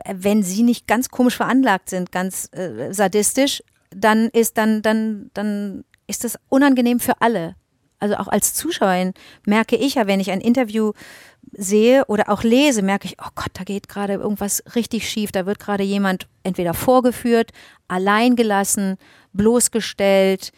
[0.06, 5.84] wenn Sie nicht ganz komisch veranlagt sind, ganz äh, sadistisch, dann ist dann dann dann
[6.08, 7.56] ist das unangenehm für alle.
[8.00, 9.14] Also auch als Zuschauerin
[9.46, 10.94] merke ich ja, wenn ich ein Interview
[11.52, 15.32] sehe oder auch lese, merke ich, oh Gott, da geht gerade irgendwas richtig schief.
[15.32, 17.52] Da wird gerade jemand entweder vorgeführt,
[17.88, 18.98] allein gelassen,
[19.34, 20.52] bloßgestellt,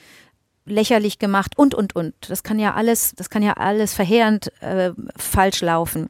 [0.65, 2.13] lächerlich gemacht und und und.
[2.27, 6.09] Das kann ja alles, das kann ja alles verheerend äh, falsch laufen.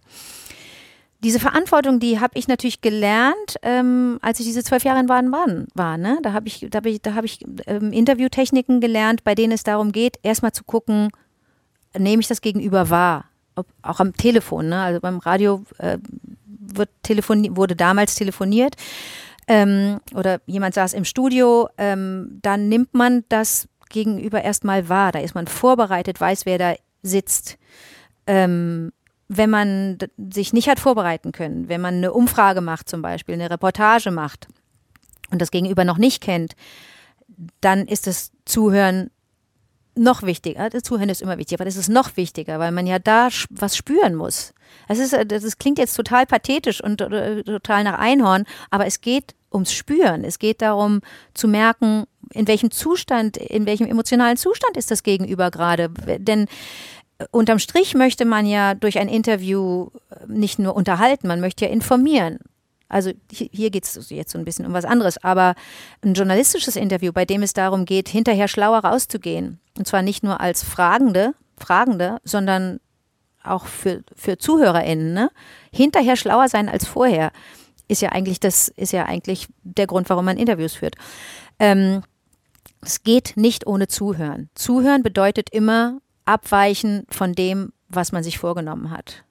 [1.24, 5.68] Diese Verantwortung, die habe ich natürlich gelernt, ähm, als ich diese zwölf Jahre in Baden-Baden
[5.74, 5.98] war.
[5.98, 6.20] Ne?
[6.22, 9.64] Da habe ich, da hab ich, da hab ich ähm, Interviewtechniken gelernt, bei denen es
[9.64, 11.12] darum geht, erstmal zu gucken,
[11.98, 13.26] nehme ich das Gegenüber wahr?
[13.56, 14.82] Ob, auch am Telefon, ne?
[14.82, 15.98] also beim Radio äh,
[16.48, 16.90] wird
[17.56, 18.76] wurde damals telefoniert
[19.48, 25.12] ähm, oder jemand saß im Studio, ähm, dann nimmt man das gegenüber erstmal wahr.
[25.12, 27.58] Da ist man vorbereitet, weiß, wer da sitzt.
[28.26, 28.92] Ähm,
[29.28, 33.50] wenn man sich nicht hat vorbereiten können, wenn man eine Umfrage macht zum Beispiel, eine
[33.50, 34.48] Reportage macht
[35.32, 36.56] und das Gegenüber noch nicht kennt,
[37.62, 39.10] dann ist das Zuhören
[39.96, 40.70] noch wichtiger.
[40.70, 43.78] Das Zuhören ist immer wichtig, aber das ist noch wichtiger, weil man ja da was
[43.78, 44.54] spüren muss.
[44.88, 49.36] Das, ist, das klingt jetzt total pathetisch und äh, total nach Einhorn, aber es geht
[49.52, 50.24] ums Spüren.
[50.24, 51.02] Es geht darum
[51.34, 55.90] zu merken, in welchem Zustand, in welchem emotionalen Zustand ist das Gegenüber gerade.
[55.90, 56.48] Denn
[57.20, 61.66] äh, unterm Strich möchte man ja durch ein Interview äh, nicht nur unterhalten, man möchte
[61.66, 62.40] ja informieren.
[62.94, 65.56] Also hier geht es jetzt so ein bisschen um was anderes, aber
[66.04, 69.60] ein journalistisches Interview, bei dem es darum geht, hinterher schlauer rauszugehen.
[69.78, 72.80] Und zwar nicht nur als Fragende, Fragende, sondern
[73.44, 75.32] auch für, für ZuhörerInnen, ne?
[75.72, 77.32] hinterher schlauer sein als vorher,
[77.88, 80.96] ist ja eigentlich das, ist ja eigentlich der Grund, warum man Interviews führt.
[81.60, 82.04] Ähm,
[82.82, 84.50] es geht nicht ohne Zuhören.
[84.56, 89.24] Zuhören bedeutet immer abweichen von dem, was man sich vorgenommen hat.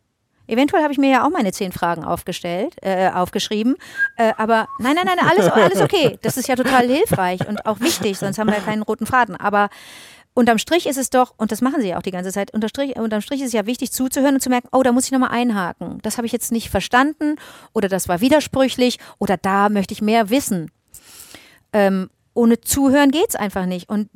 [0.46, 3.76] Eventuell habe ich mir ja auch meine zehn Fragen aufgestellt, äh, aufgeschrieben.
[4.16, 6.18] Äh, aber nein, nein, nein, alles, alles okay.
[6.22, 9.36] Das ist ja total hilfreich und auch wichtig, sonst haben wir ja keinen roten Faden.
[9.36, 9.70] Aber
[10.34, 12.68] unterm Strich ist es doch, und das machen sie ja auch die ganze Zeit, unterm
[12.68, 15.12] Strich, unterm Strich ist es ja wichtig zuzuhören und zu merken, oh, da muss ich
[15.12, 15.98] nochmal einhaken.
[16.02, 17.36] Das habe ich jetzt nicht verstanden
[17.72, 20.70] oder das war widersprüchlich oder da möchte ich mehr wissen.
[21.72, 23.88] Ähm, ohne Zuhören geht es einfach nicht.
[23.88, 24.08] Und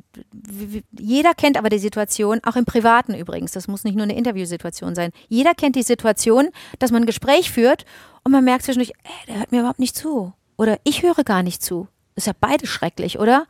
[0.97, 4.95] jeder kennt aber die Situation, auch im Privaten übrigens, das muss nicht nur eine Interviewsituation
[4.95, 5.11] sein.
[5.27, 6.49] Jeder kennt die Situation,
[6.79, 7.85] dass man ein Gespräch führt
[8.23, 10.33] und man merkt zwischendurch, ey, der hört mir überhaupt nicht zu.
[10.57, 11.87] Oder ich höre gar nicht zu.
[12.15, 13.45] ist ja beides schrecklich, oder?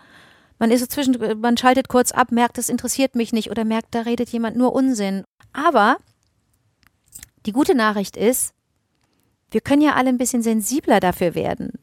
[0.59, 3.95] Man ist so zwischen, man schaltet kurz ab, merkt, das interessiert mich nicht oder merkt,
[3.95, 5.23] da redet jemand nur Unsinn.
[5.53, 5.97] Aber
[7.45, 8.53] die gute Nachricht ist,
[9.49, 11.79] wir können ja alle ein bisschen sensibler dafür werden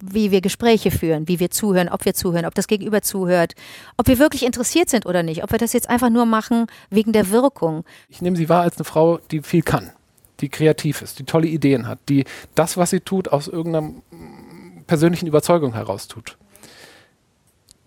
[0.00, 3.54] wie wir Gespräche führen, wie wir zuhören, ob wir zuhören, ob das Gegenüber zuhört,
[3.96, 7.12] ob wir wirklich interessiert sind oder nicht, ob wir das jetzt einfach nur machen wegen
[7.12, 7.84] der Wirkung.
[8.08, 9.92] Ich nehme sie wahr als eine Frau, die viel kann,
[10.40, 13.90] die kreativ ist, die tolle Ideen hat, die das, was sie tut, aus irgendeiner
[14.86, 16.36] persönlichen Überzeugung heraus tut.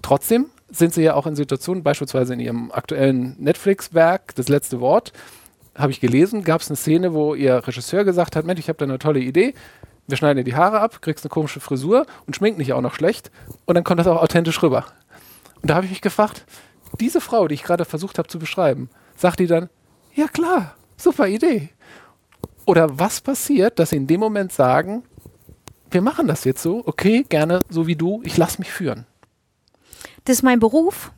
[0.02, 5.14] Trotzdem sind sie ja auch in Situationen, beispielsweise in ihrem aktuellen Netflix-Werk, das letzte Wort,
[5.76, 8.78] habe ich gelesen, gab es eine Szene, wo ihr Regisseur gesagt hat, Mensch, ich habe
[8.78, 9.54] da eine tolle Idee,
[10.08, 12.96] wir schneiden dir die Haare ab, kriegst eine komische Frisur und schminken dich auch noch
[12.96, 13.30] schlecht
[13.66, 14.86] und dann kommt das auch authentisch rüber.
[15.62, 16.46] Und da habe ich mich gefragt,
[17.00, 19.70] diese Frau, die ich gerade versucht habe zu beschreiben, sagt die dann,
[20.14, 21.70] ja klar, super Idee.
[22.66, 25.04] Oder was passiert, dass sie in dem Moment sagen,
[25.92, 29.06] wir machen das jetzt so, okay, gerne so wie du, ich lasse mich führen.
[30.26, 31.12] Das ist mein Beruf.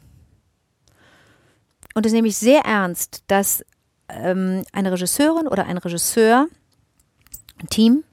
[1.96, 3.66] Und das nehme ich sehr ernst, dass
[4.10, 6.48] ähm, eine Regisseurin oder ein Regisseur,
[7.60, 8.04] ein Team,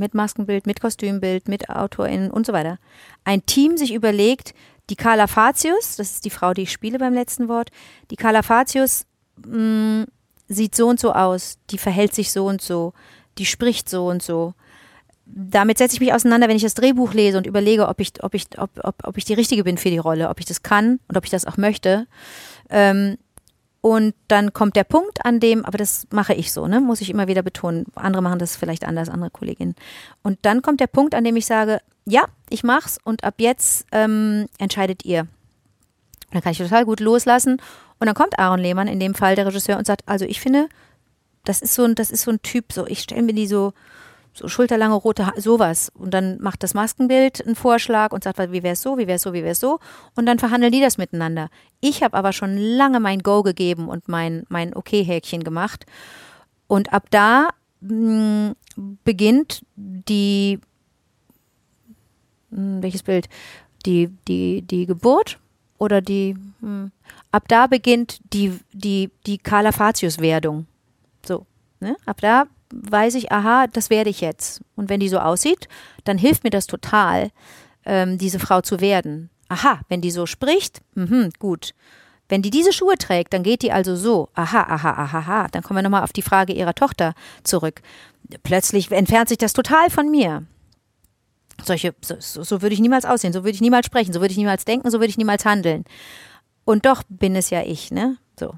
[0.00, 2.78] mit Maskenbild, mit Kostümbild, mit AutorInnen und so weiter,
[3.24, 4.54] ein Team sich überlegt,
[4.90, 7.70] die Carla Fatius, das ist die Frau, die ich spiele beim letzten Wort,
[8.10, 9.06] die Carla Fatius
[9.46, 10.06] mh, mm,
[10.48, 12.92] sieht so und so aus, die verhält sich so und so,
[13.38, 14.54] die spricht so und so.
[15.24, 18.34] Damit setze ich mich auseinander, wenn ich das Drehbuch lese und überlege, ob ich, ob
[18.34, 20.98] ich, ob, ob, ob ich die Richtige bin für die Rolle, ob ich das kann
[21.06, 22.08] und ob ich das auch möchte.
[22.68, 23.16] Ähm,
[23.80, 27.08] und dann kommt der Punkt, an dem, aber das mache ich so, ne, muss ich
[27.08, 27.86] immer wieder betonen.
[27.94, 29.74] Andere machen das vielleicht anders, andere Kolleginnen.
[30.22, 33.86] Und dann kommt der Punkt, an dem ich sage, ja, ich mach's und ab jetzt
[33.92, 35.20] ähm, entscheidet ihr.
[35.20, 37.60] Und dann kann ich total gut loslassen.
[37.98, 40.68] Und dann kommt Aaron Lehmann, in dem Fall der Regisseur, und sagt, also ich finde,
[41.44, 43.72] das ist so ein, das ist so ein Typ, so ich stelle mir die so,
[44.32, 45.90] so schulterlange rote ha sowas.
[45.94, 49.16] Und dann macht das Maskenbild einen Vorschlag und sagt, wie wäre es so, wie wäre
[49.16, 49.78] es so, wie wäre es so.
[50.16, 51.48] Und dann verhandeln die das miteinander.
[51.80, 55.86] Ich habe aber schon lange mein Go gegeben und mein, mein Okay-Häkchen gemacht.
[56.66, 60.60] Und ab da mh, hm, beginnt die,
[62.50, 63.28] mh, hm, welches Bild?
[63.86, 65.38] Die, die, die Geburt
[65.78, 66.92] oder die, mh, hm,
[67.32, 70.66] ab da beginnt die, die, die Carla Fatius-Werdung.
[71.26, 71.46] So,
[71.80, 71.96] ne?
[72.06, 74.60] Ab da weiß ich, aha, das werde ich jetzt.
[74.76, 75.68] Und wenn die so aussieht,
[76.04, 77.30] dann hilft mir das total,
[77.84, 79.30] ähm, diese Frau zu werden.
[79.48, 81.74] Aha, wenn die so spricht, mh, gut.
[82.28, 84.28] Wenn die diese Schuhe trägt, dann geht die also so.
[84.34, 85.48] Aha, aha, aha, aha.
[85.50, 87.82] Dann kommen wir nochmal auf die Frage ihrer Tochter zurück.
[88.44, 90.46] Plötzlich entfernt sich das total von mir.
[91.64, 94.38] Solche, so, so, würde ich niemals aussehen, so würde ich niemals sprechen, so würde ich
[94.38, 95.84] niemals denken, so würde ich niemals handeln.
[96.64, 98.16] Und doch bin es ja ich, ne?
[98.38, 98.54] So.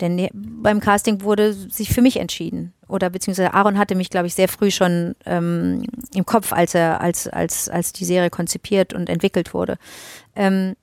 [0.00, 2.72] Denn beim Casting wurde sich für mich entschieden.
[2.88, 5.84] Oder beziehungsweise Aaron hatte mich, glaube ich, sehr früh schon ähm,
[6.14, 9.76] im Kopf, als er, als, als, als die Serie konzipiert und entwickelt wurde.
[10.36, 10.74] Ähm,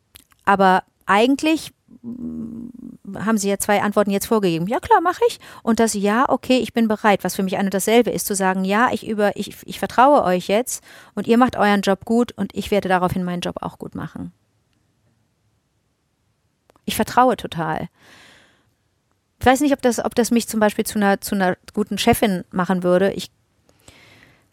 [0.43, 2.67] aber eigentlich mm,
[3.17, 4.67] haben sie ja zwei Antworten jetzt vorgegeben.
[4.67, 5.39] Ja, klar, mache ich.
[5.63, 8.65] Und das Ja, okay, ich bin bereit, was für mich eine dasselbe ist, zu sagen,
[8.65, 10.83] ja, ich über, ich, ich vertraue euch jetzt
[11.15, 14.33] und ihr macht euren Job gut und ich werde daraufhin meinen Job auch gut machen.
[16.85, 17.89] Ich vertraue total.
[19.45, 21.99] Ich weiß nicht, ob das, ob das mich zum Beispiel zu einer, zu einer guten
[21.99, 23.11] Chefin machen würde.
[23.11, 23.29] Ich,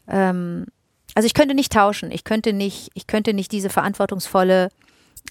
[0.06, 0.66] ähm,
[1.14, 2.10] also ich könnte nicht tauschen.
[2.10, 4.68] Ich könnte nicht, ich könnte nicht diese verantwortungsvolle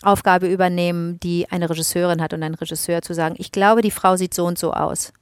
[0.02, 4.16] Aufgabe übernehmen, die eine Regisseurin hat und ein Regisseur zu sagen, ich glaube, die Frau
[4.16, 5.14] sieht so und so aus.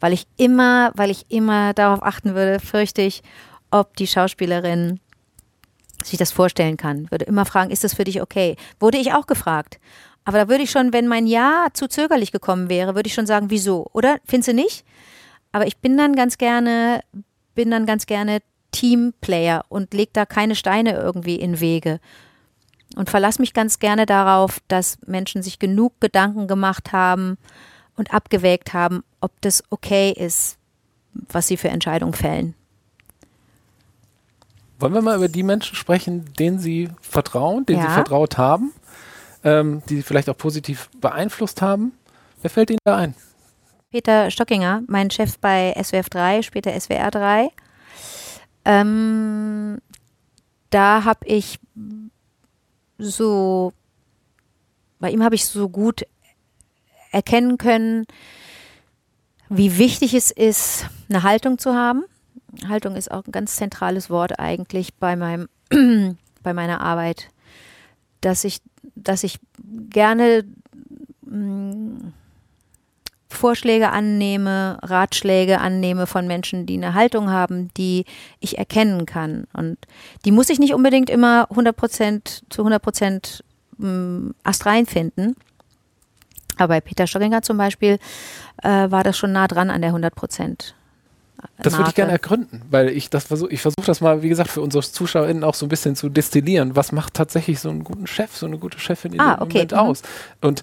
[0.00, 3.22] Weil ich immer, weil ich immer darauf achten würde, fürchte ich,
[3.70, 4.98] ob die Schauspielerin
[6.02, 7.10] sich das vorstellen kann.
[7.10, 8.56] Würde immer fragen, ist das für dich okay?
[8.80, 9.78] Wurde ich auch gefragt.
[10.28, 13.24] Aber da würde ich schon, wenn mein Ja zu zögerlich gekommen wäre, würde ich schon
[13.24, 14.18] sagen, wieso, oder?
[14.26, 14.84] Findest du nicht?
[15.52, 17.00] Aber ich bin dann ganz gerne,
[17.54, 21.98] bin dann ganz gerne Teamplayer und leg da keine Steine irgendwie in Wege.
[22.94, 27.38] und verlasse mich ganz gerne darauf, dass Menschen sich genug Gedanken gemacht haben
[27.96, 30.58] und abgewägt haben, ob das okay ist,
[31.14, 32.54] was sie für Entscheidungen fällen.
[34.78, 37.88] Wollen wir mal über die Menschen sprechen, denen Sie vertrauen, denen ja.
[37.88, 38.72] Sie vertraut haben,
[39.44, 41.92] ähm, die Sie vielleicht auch positiv beeinflusst haben?
[42.42, 43.14] Wer fällt Ihnen da ein?
[43.90, 47.50] Peter Stockinger, mein Chef bei SWF 3, später SWR 3.
[48.64, 49.78] Ähm,
[50.70, 51.58] da habe ich
[52.98, 53.72] so,
[54.98, 56.04] bei ihm habe ich so gut
[57.12, 58.06] erkennen können,
[59.48, 62.04] wie wichtig es ist, eine Haltung zu haben.
[62.68, 65.48] Haltung ist auch ein ganz zentrales Wort eigentlich bei meinem,
[66.42, 67.30] bei meiner Arbeit,
[68.20, 68.60] dass ich,
[69.02, 69.38] dass ich
[69.90, 70.44] gerne
[71.22, 72.12] mh, mm,
[73.30, 78.04] Vorschläge annehme, Ratschläge annehme von Menschen, die eine Haltung haben, die
[78.40, 79.46] ich erkennen kann.
[79.52, 79.76] Und
[80.24, 83.44] die muss ich nicht unbedingt immer 100% zu 100 Prozent
[83.76, 85.36] mm, astrein finden.
[86.56, 87.98] Aber bei Peter Stockinger zum Beispiel
[88.62, 90.74] äh, war das schon nah dran an der 100 Prozent.
[91.62, 94.50] Das würde ich gerne ergründen, weil ich das versuche, ich versuche das mal, wie gesagt,
[94.50, 96.76] für unsere ZuschauerInnen auch so ein bisschen zu destillieren.
[96.76, 99.52] Was macht tatsächlich so einen guten Chef, so eine gute Chefin in ah, dem okay.
[99.54, 99.78] Moment mhm.
[99.78, 100.02] aus?
[100.40, 100.62] Und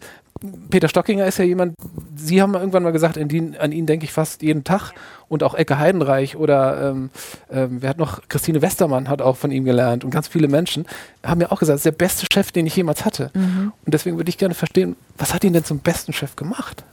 [0.70, 1.76] Peter Stockinger ist ja jemand,
[2.16, 4.92] Sie haben irgendwann mal gesagt, die, an ihn denke ich fast jeden Tag
[5.30, 7.10] und auch Ecke Heidenreich oder ähm,
[7.52, 10.86] ähm, wer hat noch, Christine Westermann hat auch von ihm gelernt und ganz viele Menschen
[11.26, 13.32] haben ja auch gesagt, das ist der beste Chef, den ich jemals hatte.
[13.34, 13.72] Mhm.
[13.86, 16.84] Und deswegen würde ich gerne verstehen, was hat ihn denn zum besten Chef gemacht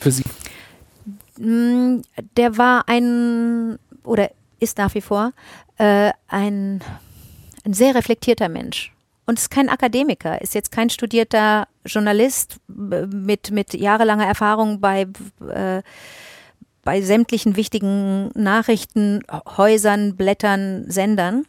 [0.00, 0.24] für Sie?
[1.40, 2.02] Mm,
[2.36, 5.32] der war ein, oder ist nach wie vor,
[5.78, 6.82] äh, ein,
[7.64, 8.92] ein sehr reflektierter Mensch.
[9.24, 15.06] Und ist kein Akademiker, ist jetzt kein studierter Journalist mit, mit jahrelanger Erfahrung bei,
[15.48, 15.82] äh,
[16.82, 19.22] bei sämtlichen wichtigen Nachrichten,
[19.56, 21.46] Häusern, Blättern, Sendern,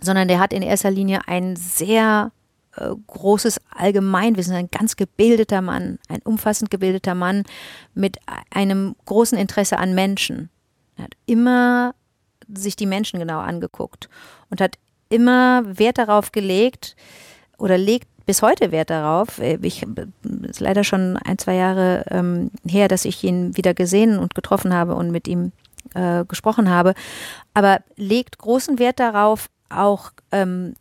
[0.00, 2.32] sondern der hat in erster Linie ein sehr
[2.76, 7.44] äh, großes Allgemeinwissen, ein ganz gebildeter Mann, ein umfassend gebildeter Mann
[7.94, 8.18] mit
[8.50, 10.50] einem großen Interesse an Menschen.
[10.96, 11.94] Er hat immer
[12.52, 14.08] sich die Menschen genau angeguckt
[14.50, 16.96] und hat immer Wert darauf gelegt
[17.58, 19.38] oder legt bis heute Wert darauf.
[19.38, 19.86] Äh, ich
[20.42, 24.74] ist leider schon ein, zwei Jahre ähm, her, dass ich ihn wieder gesehen und getroffen
[24.74, 25.52] habe und mit ihm
[25.94, 26.94] äh, gesprochen habe.
[27.54, 30.74] Aber legt großen Wert darauf, auch ähm,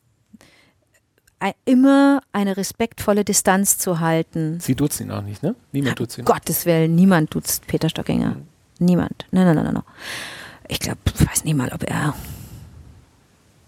[1.66, 4.60] immer eine respektvolle Distanz zu halten.
[4.60, 5.56] Sie duzt ihn auch nicht, ne?
[5.72, 6.26] Niemand duzt ihn.
[6.26, 8.36] Gottes Willen, niemand duzt Peter Stockinger.
[8.36, 8.48] Mhm.
[8.80, 9.26] Niemand.
[9.32, 9.84] Nein, nein, nein, nein.
[10.68, 12.14] Ich glaube, ich weiß nicht mal, ob er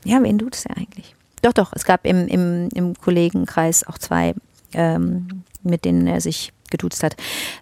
[0.08, 1.16] ja, wen es ja eigentlich?
[1.42, 4.34] Doch, doch, es gab im, im, im Kollegenkreis auch zwei,
[4.74, 7.16] ähm, mit denen er sich geduzt hat.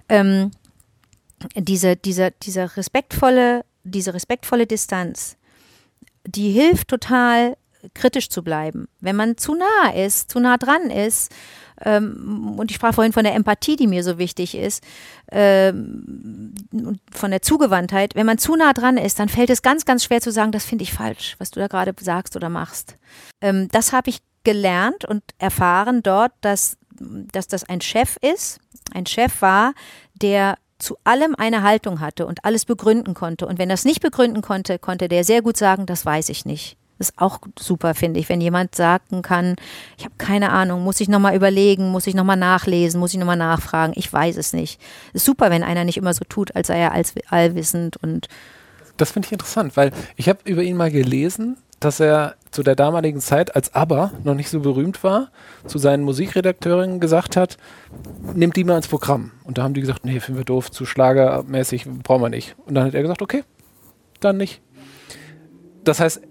[0.10, 0.51] Ähm,
[1.56, 5.38] diese, diese, diese respektvolle, diese respektvolle Distanz,
[6.25, 7.58] die hilft total,
[7.93, 8.88] kritisch zu bleiben.
[9.00, 11.32] Wenn man zu nah ist, zu nah dran ist,
[11.84, 14.84] ähm, und ich sprach vorhin von der Empathie, die mir so wichtig ist,
[15.32, 16.54] ähm,
[17.12, 18.15] von der Zugewandtheit.
[18.15, 20.65] Wenn man zu nah dran ist, dann fällt es ganz, ganz schwer zu sagen, das
[20.65, 22.95] finde ich falsch, was du da gerade sagst oder machst.
[23.41, 28.60] Ähm, das habe ich gelernt und erfahren dort, dass, dass das ein Chef ist,
[28.93, 29.74] ein Chef war,
[30.13, 33.48] der zu allem eine Haltung hatte und alles begründen konnte.
[33.48, 36.78] Und wenn es nicht begründen konnte, konnte der sehr gut sagen, das weiß ich nicht.
[36.97, 39.55] Ist auch super, finde ich, wenn jemand sagen kann,
[39.97, 43.38] ich habe keine Ahnung, muss ich nochmal überlegen, muss ich nochmal nachlesen, muss ich nochmal
[43.38, 44.79] nachfragen, ich weiß es nicht.
[45.13, 46.93] Ist super, wenn einer nicht immer so tut, als sei er
[47.29, 48.27] allwissend und
[48.97, 52.75] das finde ich interessant, weil ich habe über ihn mal gelesen, dass er zu der
[52.75, 55.29] damaligen Zeit, als ABBA noch nicht so berühmt war,
[55.67, 57.58] zu seinen Musikredakteurinnen gesagt hat,
[58.34, 59.31] nimmt die mal ins Programm.
[59.43, 62.55] Und da haben die gesagt, nee, finden wir doof, zu schlagermäßig, brauchen wir nicht.
[62.65, 63.43] Und dann hat er gesagt, okay,
[64.21, 64.62] dann nicht.
[65.84, 66.21] Das heißt,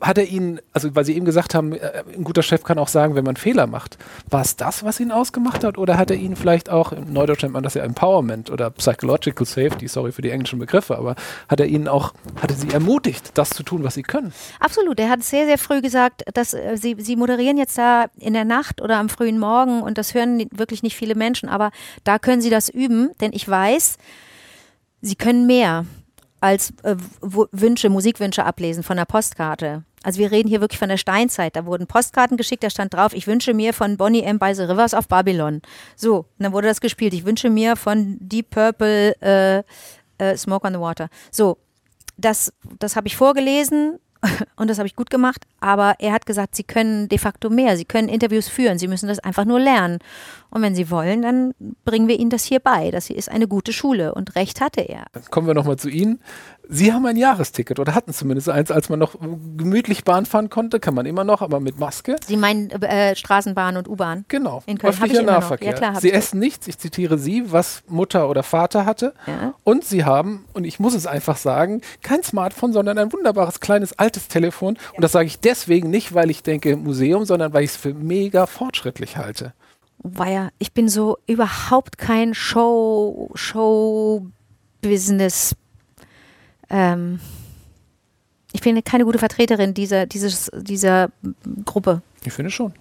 [0.00, 2.88] hat er ihn, also weil Sie eben gesagt haben, äh, ein guter Chef kann auch
[2.88, 3.98] sagen, wenn man Fehler macht.
[4.30, 5.78] War es das, was ihn ausgemacht hat?
[5.78, 9.46] Oder hat er ihn vielleicht auch, im Neudeutsch nennt man das ja Empowerment oder Psychological
[9.46, 11.16] Safety, sorry für die englischen Begriffe, aber
[11.48, 14.32] hat er ihn auch, hat er sie ermutigt, das zu tun, was sie können?
[14.60, 15.00] Absolut.
[15.00, 18.44] Er hat sehr, sehr früh gesagt, dass äh, sie, sie moderieren jetzt da in der
[18.44, 21.70] Nacht oder am frühen Morgen und das hören wirklich nicht viele Menschen, aber
[22.04, 23.98] da können sie das üben, denn ich weiß,
[25.00, 25.86] sie können mehr
[26.46, 29.82] als äh, Wünsche, Musikwünsche ablesen von der Postkarte.
[30.04, 31.56] Also wir reden hier wirklich von der Steinzeit.
[31.56, 34.38] Da wurden Postkarten geschickt, da stand drauf, ich wünsche mir von Bonnie M.
[34.38, 35.60] by the Rivers of Babylon.
[35.96, 37.14] So, dann wurde das gespielt.
[37.14, 39.64] Ich wünsche mir von Deep Purple äh,
[40.18, 41.08] äh, Smoke on the Water.
[41.32, 41.58] So,
[42.16, 43.98] das, das habe ich vorgelesen
[44.56, 47.76] und das habe ich gut gemacht, aber er hat gesagt, sie können de facto mehr,
[47.76, 49.98] sie können Interviews führen, sie müssen das einfach nur lernen.
[50.50, 51.54] Und wenn sie wollen, dann
[51.84, 52.90] bringen wir ihnen das hier bei.
[52.90, 55.06] Das hier ist eine gute Schule und recht hatte er.
[55.30, 56.20] Kommen wir nochmal zu Ihnen.
[56.68, 59.14] Sie haben ein Jahresticket oder hatten zumindest eins, als man noch
[59.56, 62.16] gemütlich Bahn fahren konnte, kann man immer noch, aber mit Maske.
[62.26, 64.24] Sie meinen äh, Straßenbahn und U-Bahn?
[64.28, 64.62] Genau.
[64.66, 65.22] In Köln Öffentlicher.
[65.22, 65.70] Nahverkehr.
[65.70, 69.14] Ja, klar, Sie essen nichts, ich zitiere Sie, was Mutter oder Vater hatte.
[69.26, 69.54] Ja.
[69.64, 73.98] Und Sie haben, und ich muss es einfach sagen, kein Smartphone, sondern ein wunderbares kleines
[73.98, 74.78] altes Telefon.
[74.94, 77.94] Und das sage ich deswegen nicht, weil ich denke Museum, sondern weil ich es für
[77.94, 79.52] mega fortschrittlich halte.
[80.24, 85.56] Ja, ich bin so überhaupt kein Show, Show-Business.
[86.70, 87.20] Ähm,
[88.52, 91.10] ich bin keine gute Vertreterin dieser, dieses, dieser
[91.64, 92.02] Gruppe.
[92.24, 92.72] Ich finde schon.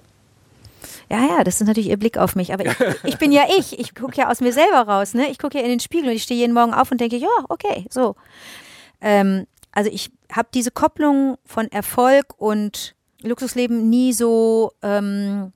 [1.09, 2.53] Ja, ja, das ist natürlich ihr Blick auf mich.
[2.53, 3.79] Aber ich, ich bin ja ich.
[3.79, 5.13] Ich gucke ja aus mir selber raus.
[5.13, 5.29] Ne?
[5.29, 7.27] Ich gucke ja in den Spiegel und ich stehe jeden Morgen auf und denke, ja,
[7.49, 8.15] okay, so.
[9.01, 15.51] Ähm, also ich habe diese Kopplung von Erfolg und Luxusleben nie so ähm,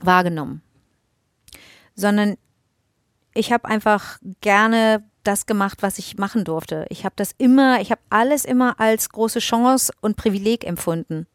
[0.00, 0.62] wahrgenommen.
[1.94, 2.36] Sondern
[3.34, 6.86] ich habe einfach gerne das gemacht, was ich machen durfte.
[6.88, 11.26] Ich habe das immer, ich habe alles immer als große Chance und Privileg empfunden.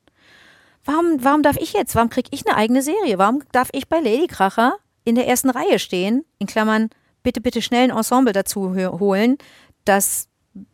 [0.85, 3.17] Warum, warum darf ich jetzt, warum kriege ich eine eigene Serie?
[3.17, 6.25] Warum darf ich bei Lady Kracher in der ersten Reihe stehen?
[6.39, 6.89] In Klammern,
[7.23, 9.37] bitte, bitte schnell ein Ensemble dazu holen,
[9.85, 10.27] das,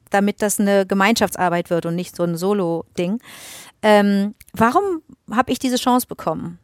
[0.09, 3.20] damit das eine Gemeinschaftsarbeit wird und nicht so ein Solo-Ding.
[3.82, 6.59] Ähm, warum habe ich diese Chance bekommen?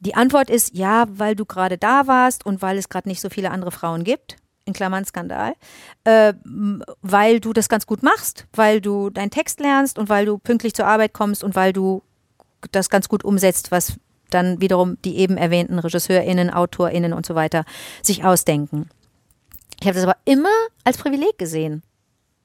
[0.00, 3.30] Die Antwort ist ja, weil du gerade da warst und weil es gerade nicht so
[3.30, 4.36] viele andere Frauen gibt.
[4.64, 5.54] In Klammern Skandal.
[6.04, 6.34] Äh,
[7.02, 10.74] weil du das ganz gut machst, weil du deinen Text lernst und weil du pünktlich
[10.74, 12.02] zur Arbeit kommst und weil du
[12.70, 13.94] das ganz gut umsetzt, was
[14.30, 17.64] dann wiederum die eben erwähnten RegisseurInnen, AutorInnen und so weiter
[18.02, 18.88] sich ausdenken.
[19.80, 20.48] Ich habe das aber immer
[20.84, 21.82] als Privileg gesehen.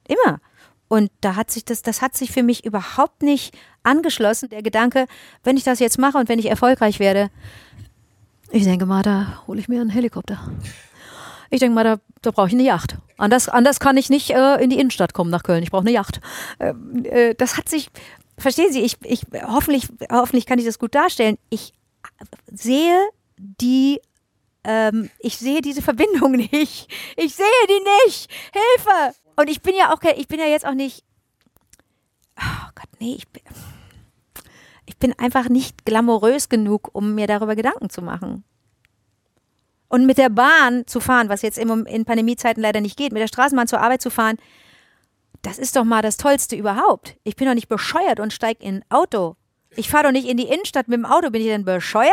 [0.07, 0.39] Immer.
[0.87, 5.05] Und da hat sich das, das hat sich für mich überhaupt nicht angeschlossen, der Gedanke,
[5.43, 7.29] wenn ich das jetzt mache und wenn ich erfolgreich werde,
[8.49, 10.39] ich denke mal, da hole ich mir einen Helikopter.
[11.49, 12.97] Ich denke mal, da, da brauche ich eine Yacht.
[13.17, 15.63] Anders, anders kann ich nicht äh, in die Innenstadt kommen nach Köln.
[15.63, 16.21] Ich brauche eine Yacht.
[16.59, 17.89] Ähm, äh, das hat sich,
[18.37, 21.37] verstehen Sie, ich, ich, hoffentlich, hoffentlich kann ich das gut darstellen.
[21.49, 21.73] Ich
[22.51, 22.99] sehe
[23.37, 24.01] die,
[24.63, 26.87] ähm, ich sehe diese Verbindung nicht.
[27.15, 28.29] Ich sehe die nicht.
[28.53, 29.15] Hilfe!
[29.35, 31.03] Und ich bin ja auch, ich bin ja jetzt auch nicht,
[32.39, 33.43] oh Gott, nee, ich bin,
[34.85, 38.43] ich bin einfach nicht glamourös genug, um mir darüber Gedanken zu machen.
[39.89, 43.27] Und mit der Bahn zu fahren, was jetzt in Pandemiezeiten leider nicht geht, mit der
[43.27, 44.37] Straßenbahn zur Arbeit zu fahren,
[45.43, 47.15] das ist doch mal das Tollste überhaupt.
[47.23, 49.35] Ich bin doch nicht bescheuert und steige in ein Auto.
[49.75, 51.29] Ich fahre doch nicht in die Innenstadt mit dem Auto.
[51.29, 52.11] Bin ich denn bescheuert?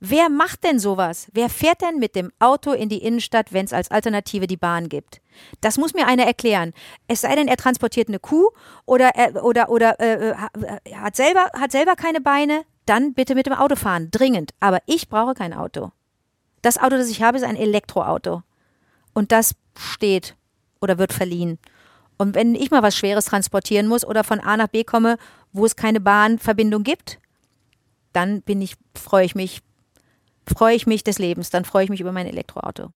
[0.00, 1.28] Wer macht denn sowas?
[1.32, 4.88] Wer fährt denn mit dem Auto in die Innenstadt, wenn es als Alternative die Bahn
[4.88, 5.20] gibt?
[5.60, 6.72] Das muss mir einer erklären.
[7.08, 8.48] Es sei denn, er transportiert eine Kuh
[8.86, 10.50] oder er, oder oder äh, ha-
[10.84, 14.52] äh, hat selber hat selber keine Beine, dann bitte mit dem Auto fahren, dringend.
[14.60, 15.90] Aber ich brauche kein Auto.
[16.62, 18.42] Das Auto, das ich habe, ist ein Elektroauto.
[19.12, 20.36] Und das steht
[20.80, 21.58] oder wird verliehen.
[22.18, 25.18] Und wenn ich mal was Schweres transportieren muss oder von A nach B komme,
[25.52, 27.18] wo es keine Bahnverbindung gibt,
[28.12, 29.60] dann bin ich, freue ich mich,
[30.46, 31.50] freue ich mich des Lebens.
[31.50, 32.90] Dann freue ich mich über mein Elektroauto.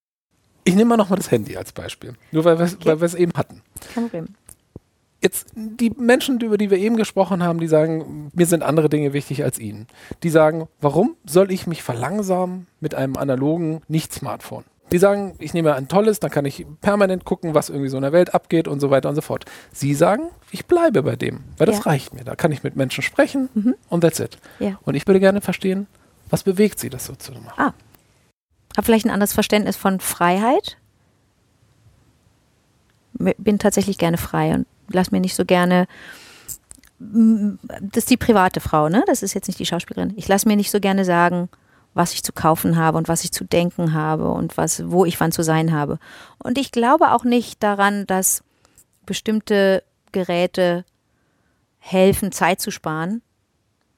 [0.65, 2.15] Ich nehme mal nochmal das Handy als Beispiel.
[2.31, 3.61] Nur weil wir es es eben hatten.
[3.93, 4.27] Kein Problem.
[5.23, 9.13] Jetzt die Menschen, über die wir eben gesprochen haben, die sagen, mir sind andere Dinge
[9.13, 9.87] wichtig als ihnen.
[10.21, 14.65] Die sagen, warum soll ich mich verlangsamen mit einem analogen Nicht-Smartphone?
[14.91, 18.03] Die sagen, ich nehme ein tolles, dann kann ich permanent gucken, was irgendwie so in
[18.03, 19.45] der Welt abgeht und so weiter und so fort.
[19.71, 21.83] Sie sagen, ich bleibe bei dem, weil das Ja.
[21.83, 22.25] reicht mir.
[22.25, 23.47] Da kann ich mit Menschen sprechen
[23.89, 24.37] und that's it.
[24.59, 24.77] Ja.
[24.83, 25.87] Und ich würde gerne verstehen,
[26.29, 27.53] was bewegt Sie, das so zu machen?
[27.55, 27.73] Ah.
[28.75, 30.77] Habe vielleicht ein anderes Verständnis von Freiheit.
[33.13, 35.87] Bin tatsächlich gerne frei und lass mir nicht so gerne.
[36.99, 39.03] M- Das ist die private Frau, ne?
[39.07, 40.13] Das ist jetzt nicht die Schauspielerin.
[40.15, 41.49] Ich lasse mir nicht so gerne sagen,
[41.93, 45.19] was ich zu kaufen habe und was ich zu denken habe und was, wo ich
[45.19, 45.99] wann zu sein habe.
[46.39, 48.43] Und ich glaube auch nicht daran, dass
[49.05, 50.85] bestimmte Geräte
[51.79, 53.21] helfen, Zeit zu sparen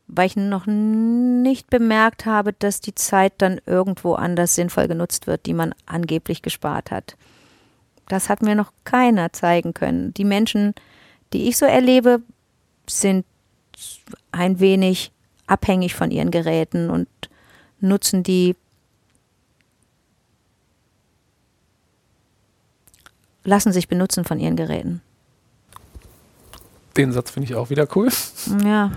[0.07, 5.47] weil ich noch nicht bemerkt habe, dass die Zeit dann irgendwo anders sinnvoll genutzt wird,
[5.47, 7.17] die man angeblich gespart hat.
[8.07, 10.13] Das hat mir noch keiner zeigen können.
[10.13, 10.75] Die Menschen,
[11.33, 12.21] die ich so erlebe,
[12.87, 13.25] sind
[14.31, 15.11] ein wenig
[15.47, 17.07] abhängig von ihren Geräten und
[17.79, 18.55] nutzen die,
[23.43, 25.01] lassen sich benutzen von ihren Geräten.
[26.97, 28.09] Den Satz finde ich auch wieder cool.
[28.63, 28.91] Ja,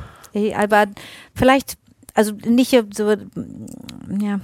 [0.54, 0.86] aber
[1.34, 1.76] vielleicht,
[2.14, 3.14] also nicht so,
[4.20, 4.40] ja.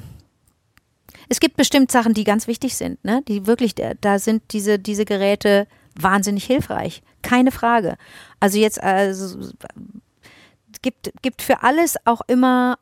[1.29, 3.22] Es gibt bestimmt Sachen, die ganz wichtig sind, ne?
[3.29, 5.66] Die wirklich, da- da sind diese, diese Geräte
[5.99, 7.03] wahnsinnig hilfreich.
[7.22, 7.97] Keine Frage.
[8.41, 9.51] Also jetzt, also
[10.83, 12.79] gibt, gibt für alles auch immer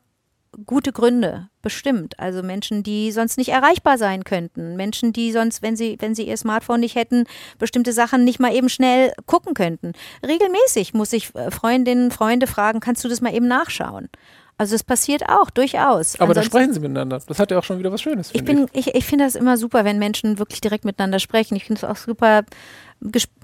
[0.67, 2.19] gute Gründe, bestimmt.
[2.19, 4.75] Also Menschen, die sonst nicht erreichbar sein könnten.
[4.75, 7.25] Menschen, die sonst, wenn sie, wenn sie ihr Smartphone nicht hätten,
[7.57, 9.93] bestimmte Sachen nicht mal eben schnell gucken könnten.
[10.25, 14.09] Regelmäßig muss ich äh, Freundinnen, Freunde fragen, kannst du das mal eben nachschauen?
[14.57, 16.19] Also es passiert auch, durchaus.
[16.19, 17.19] Aber da sprechen sie miteinander.
[17.25, 18.29] Das hat ja auch schon wieder was Schönes.
[18.33, 21.55] Ich, bin, ich, ich, ich finde das immer super, wenn Menschen wirklich direkt miteinander sprechen.
[21.55, 22.43] Ich finde es auch super,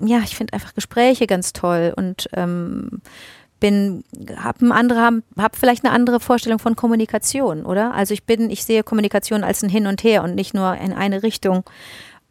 [0.03, 3.01] ja, ich finde einfach Gespräche ganz toll und ähm,
[3.60, 4.03] bin,
[4.38, 7.93] habe ein andere, habe hab vielleicht eine andere Vorstellung von Kommunikation, oder?
[7.93, 10.93] Also ich bin, ich sehe Kommunikation als ein Hin und Her und nicht nur in
[10.93, 11.64] eine Richtung.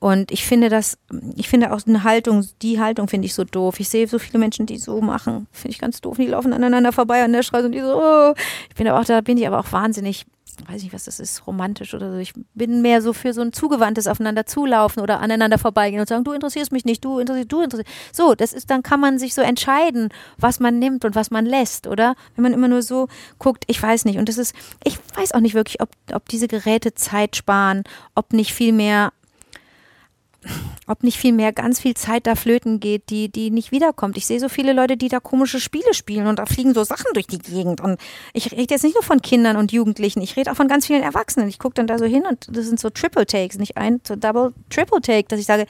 [0.01, 0.97] Und ich finde das,
[1.35, 3.81] ich finde auch eine Haltung, die Haltung finde ich so doof.
[3.81, 6.17] Ich sehe so viele Menschen, die so machen, finde ich ganz doof.
[6.19, 8.35] Die laufen aneinander vorbei an der Straße und die so, oh.
[8.69, 10.25] ich bin aber auch, da bin ich aber auch wahnsinnig
[10.67, 12.19] weiß nicht, was das ist, romantisch oder so.
[12.19, 16.25] Ich bin mehr so für so ein zugewandtes Aufeinander zulaufen oder aneinander vorbeigehen und sagen,
[16.25, 17.91] du interessierst mich nicht, du interessierst, du interessierst.
[18.13, 21.47] So, das ist, dann kann man sich so entscheiden, was man nimmt und was man
[21.47, 22.15] lässt, oder?
[22.35, 24.19] Wenn man immer nur so guckt, ich weiß nicht.
[24.19, 27.85] Und das ist, ich weiß auch nicht wirklich, ob, ob diese Geräte Zeit sparen,
[28.15, 29.13] ob nicht viel mehr
[30.87, 34.17] ob nicht viel mehr ganz viel Zeit da flöten geht, die, die nicht wiederkommt.
[34.17, 37.13] Ich sehe so viele Leute, die da komische Spiele spielen und da fliegen so Sachen
[37.15, 37.81] durch die Gegend.
[37.81, 38.01] Und
[38.33, 41.03] ich rede jetzt nicht nur von Kindern und Jugendlichen, ich rede auch von ganz vielen
[41.03, 41.49] Erwachsenen.
[41.49, 44.17] Ich gucke dann da so hin und das sind so Triple Takes, nicht ein, so
[44.17, 45.67] Double, Triple Take, dass ich sage,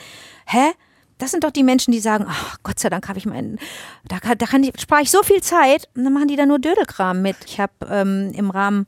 [0.46, 0.72] hä?
[1.18, 3.58] Das sind doch die Menschen, die sagen, ach Gott sei Dank habe ich meinen,
[4.06, 6.60] da, da kann ich, spare ich so viel Zeit und dann machen die da nur
[6.60, 7.36] Dödelkram mit.
[7.44, 8.86] Ich habe ähm, im Rahmen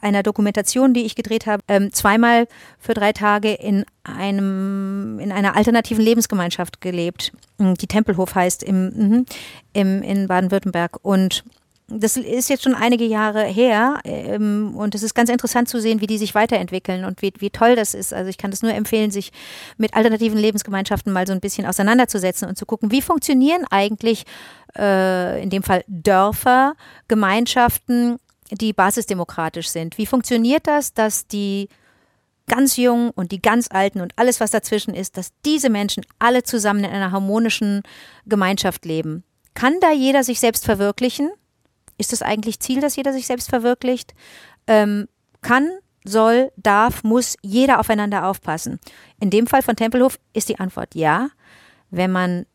[0.00, 2.46] einer Dokumentation, die ich gedreht habe, ähm, zweimal
[2.78, 7.32] für drei Tage in einem in einer alternativen Lebensgemeinschaft gelebt.
[7.58, 9.26] Mm, die Tempelhof heißt im, mhm,
[9.72, 11.44] im in Baden-Württemberg und
[11.94, 16.00] das ist jetzt schon einige Jahre her ähm, und es ist ganz interessant zu sehen,
[16.00, 18.14] wie die sich weiterentwickeln und wie, wie toll das ist.
[18.14, 19.32] Also ich kann das nur empfehlen, sich
[19.76, 24.24] mit alternativen Lebensgemeinschaften mal so ein bisschen auseinanderzusetzen und zu gucken, wie funktionieren eigentlich
[24.78, 26.74] äh, in dem Fall Dörfer,
[27.08, 28.18] Gemeinschaften
[28.52, 29.98] die basisdemokratisch sind.
[29.98, 31.68] Wie funktioniert das, dass die
[32.48, 36.42] ganz Jungen und die ganz Alten und alles, was dazwischen ist, dass diese Menschen alle
[36.42, 37.82] zusammen in einer harmonischen
[38.26, 39.24] Gemeinschaft leben?
[39.54, 41.30] Kann da jeder sich selbst verwirklichen?
[41.98, 44.14] Ist das eigentlich Ziel, dass jeder sich selbst verwirklicht?
[44.66, 45.08] Ähm,
[45.40, 45.70] kann,
[46.04, 48.80] soll, darf, muss jeder aufeinander aufpassen?
[49.20, 51.28] In dem Fall von Tempelhof ist die Antwort ja.
[51.90, 52.46] Wenn man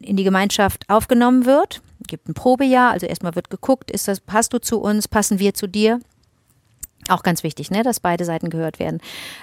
[0.00, 1.82] in die Gemeinschaft aufgenommen wird.
[2.06, 5.54] Gibt ein Probejahr, also erstmal wird geguckt, ist das, passt du zu uns, passen wir
[5.54, 6.00] zu dir?
[7.08, 9.00] Auch ganz wichtig, ne, dass beide Seiten gehört werden.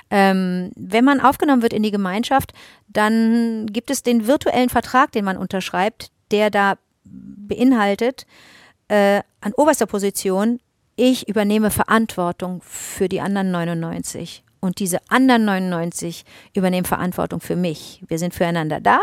[0.10, 2.54] Ähm, wenn man aufgenommen wird in die Gemeinschaft,
[2.88, 8.26] dann gibt es den virtuellen Vertrag, den man unterschreibt, der da beinhaltet,
[8.90, 10.60] äh, an oberster Position,
[10.96, 14.44] ich übernehme Verantwortung für die anderen 99.
[14.60, 18.04] Und diese anderen 99 übernehmen Verantwortung für mich.
[18.08, 19.00] Wir sind füreinander da,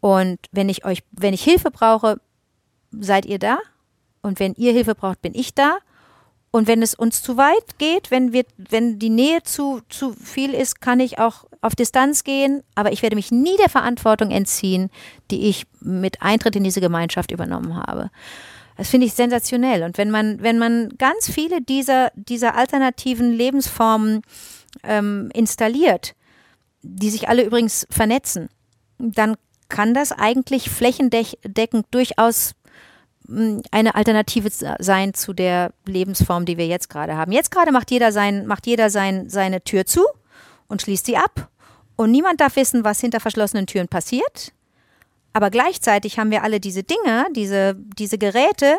[0.00, 2.20] und wenn ich euch, wenn ich Hilfe brauche,
[2.92, 3.58] seid ihr da.
[4.22, 5.78] Und wenn ihr Hilfe braucht, bin ich da.
[6.50, 10.54] Und wenn es uns zu weit geht, wenn wir, wenn die Nähe zu, zu viel
[10.54, 14.90] ist, kann ich auch auf Distanz gehen, aber ich werde mich nie der Verantwortung entziehen,
[15.30, 18.10] die ich mit Eintritt in diese Gemeinschaft übernommen habe.
[18.78, 19.82] Das finde ich sensationell.
[19.82, 24.22] Und wenn man, wenn man ganz viele dieser, dieser alternativen Lebensformen
[24.84, 26.14] ähm, installiert,
[26.82, 28.48] die sich alle übrigens vernetzen,
[28.98, 29.36] dann
[29.68, 32.52] kann das eigentlich flächendeckend durchaus
[33.70, 34.48] eine Alternative
[34.78, 37.32] sein zu der Lebensform, die wir jetzt gerade haben.
[37.32, 40.04] Jetzt gerade macht jeder, sein, macht jeder sein, seine Tür zu
[40.66, 41.50] und schließt sie ab.
[41.96, 44.52] Und niemand darf wissen, was hinter verschlossenen Türen passiert.
[45.32, 48.78] Aber gleichzeitig haben wir alle diese Dinge, diese, diese Geräte,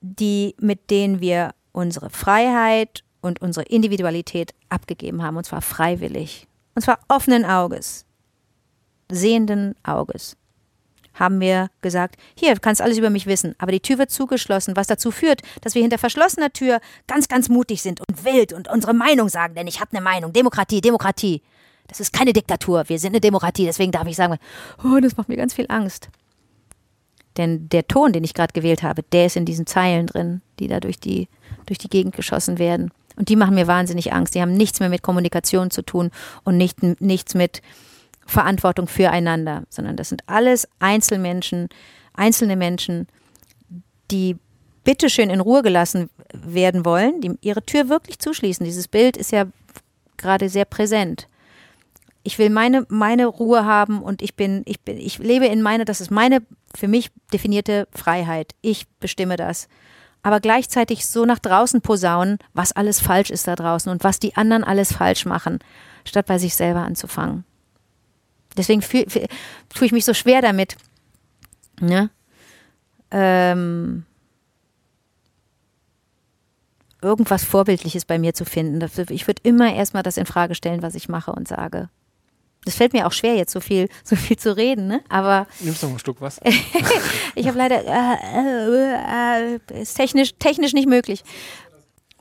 [0.00, 5.36] die, mit denen wir unsere Freiheit und unsere Individualität abgegeben haben.
[5.36, 6.48] Und zwar freiwillig.
[6.74, 8.04] Und zwar offenen Auges
[9.10, 10.36] sehenden Auges
[11.14, 14.76] haben wir gesagt, hier, du kannst alles über mich wissen, aber die Tür wird zugeschlossen,
[14.76, 18.68] was dazu führt, dass wir hinter verschlossener Tür ganz, ganz mutig sind und wild und
[18.68, 20.32] unsere Meinung sagen, denn ich habe eine Meinung.
[20.32, 21.42] Demokratie, Demokratie.
[21.86, 24.38] Das ist keine Diktatur, wir sind eine Demokratie, deswegen darf ich sagen,
[24.82, 26.08] oh, das macht mir ganz viel Angst.
[27.36, 30.68] Denn der Ton, den ich gerade gewählt habe, der ist in diesen Zeilen drin, die
[30.68, 31.28] da durch die,
[31.66, 32.90] durch die Gegend geschossen werden.
[33.16, 34.34] Und die machen mir wahnsinnig Angst.
[34.34, 36.10] Die haben nichts mehr mit Kommunikation zu tun
[36.44, 37.60] und nicht, nichts mit,
[38.26, 41.68] Verantwortung füreinander, sondern das sind alles Einzelmenschen,
[42.14, 43.06] einzelne Menschen,
[44.10, 44.36] die
[44.84, 48.64] bitteschön in Ruhe gelassen werden wollen, die ihre Tür wirklich zuschließen.
[48.64, 49.46] Dieses Bild ist ja
[50.16, 51.28] gerade sehr präsent.
[52.22, 55.84] Ich will meine, meine Ruhe haben und ich bin, ich bin, ich lebe in meiner,
[55.84, 56.42] das ist meine
[56.74, 58.54] für mich definierte Freiheit.
[58.62, 59.68] Ich bestimme das.
[60.22, 64.36] Aber gleichzeitig so nach draußen posaunen, was alles falsch ist da draußen und was die
[64.36, 65.58] anderen alles falsch machen,
[66.06, 67.44] statt bei sich selber anzufangen.
[68.56, 69.26] Deswegen fühl, fühl,
[69.74, 70.76] tue ich mich so schwer damit.
[71.80, 72.10] Ne?
[73.10, 74.04] Ähm,
[77.02, 78.84] irgendwas Vorbildliches bei mir zu finden.
[79.10, 81.88] Ich würde immer erstmal das in Frage stellen, was ich mache und sage.
[82.64, 85.02] Das fällt mir auch schwer, jetzt so viel, so viel zu reden, ne?
[85.08, 85.46] Aber.
[85.60, 86.40] Nimmst du noch ein Stück was?
[87.34, 91.22] ich habe leider äh, äh, äh, ist technisch, technisch nicht möglich.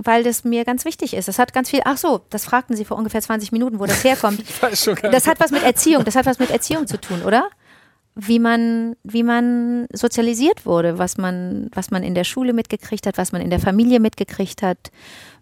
[0.03, 1.27] Weil das mir ganz wichtig ist.
[1.27, 4.03] Das hat ganz viel, ach so, das fragten Sie vor ungefähr 20 Minuten, wo das
[4.03, 4.41] herkommt.
[4.41, 6.99] ich weiß schon gar das hat was mit Erziehung, das hat was mit Erziehung zu
[6.99, 7.49] tun, oder?
[8.15, 13.17] Wie man, wie man sozialisiert wurde, was man, was man in der Schule mitgekriegt hat,
[13.17, 14.91] was man in der Familie mitgekriegt hat,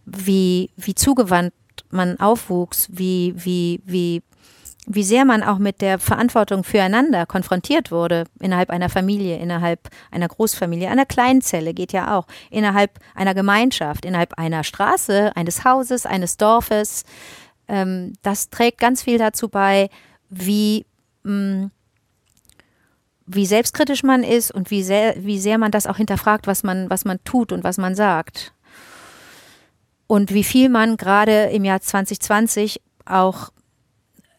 [0.05, 1.53] wie, wie zugewandt
[1.89, 4.22] man aufwuchs, wie, wie, wie
[4.88, 10.28] wie sehr man auch mit der Verantwortung füreinander konfrontiert wurde, innerhalb einer Familie, innerhalb einer
[10.28, 16.38] Großfamilie, einer Kleinzelle geht ja auch, innerhalb einer Gemeinschaft, innerhalb einer Straße, eines Hauses, eines
[16.38, 17.04] Dorfes.
[17.68, 19.90] Ähm, das trägt ganz viel dazu bei,
[20.30, 20.86] wie,
[21.24, 21.72] mh, mm,
[23.34, 26.90] wie selbstkritisch man ist und wie sehr, wie sehr man das auch hinterfragt, was man,
[26.90, 28.54] was man tut und was man sagt.
[30.08, 33.52] Und wie viel man gerade im Jahr 2020 auch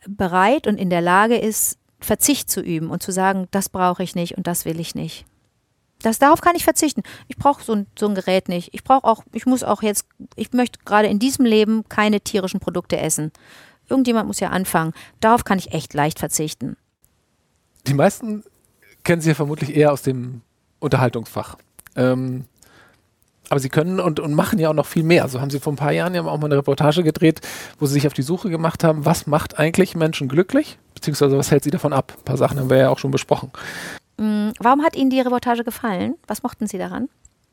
[0.07, 4.14] bereit und in der Lage ist, Verzicht zu üben und zu sagen, das brauche ich
[4.14, 5.24] nicht und das will ich nicht.
[6.03, 7.03] Das, darauf kann ich verzichten.
[7.28, 8.74] Ich brauche so ein, so ein Gerät nicht.
[8.74, 12.59] Ich brauche auch, ich muss auch jetzt, ich möchte gerade in diesem Leben keine tierischen
[12.59, 13.30] Produkte essen.
[13.88, 14.94] Irgendjemand muss ja anfangen.
[15.20, 16.76] Darauf kann ich echt leicht verzichten.
[17.86, 18.42] Die meisten
[19.05, 20.42] kennen Sie ja vermutlich eher aus dem
[20.80, 21.57] Unterhaltungsfach.
[21.94, 22.46] Ähm,
[23.53, 25.28] aber sie können und, und machen ja auch noch viel mehr.
[25.28, 27.42] So haben sie vor ein paar Jahren ja auch mal eine Reportage gedreht,
[27.78, 31.50] wo sie sich auf die Suche gemacht haben, was macht eigentlich Menschen glücklich, beziehungsweise was
[31.50, 32.14] hält sie davon ab.
[32.16, 33.50] Ein paar Sachen haben wir ja auch schon besprochen.
[34.16, 36.14] Mm, warum hat Ihnen die Reportage gefallen?
[36.26, 37.11] Was mochten Sie daran?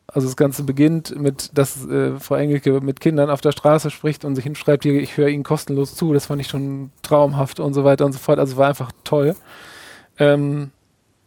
[0.08, 4.24] Also das Ganze beginnt mit, dass äh, Frau Engelke mit Kindern auf der Straße spricht
[4.24, 7.74] und sich hinschreibt, hier, ich höre Ihnen kostenlos zu, das fand ich schon traumhaft und
[7.74, 8.40] so weiter und so fort.
[8.40, 9.36] Also war einfach toll.
[10.18, 10.72] Ähm,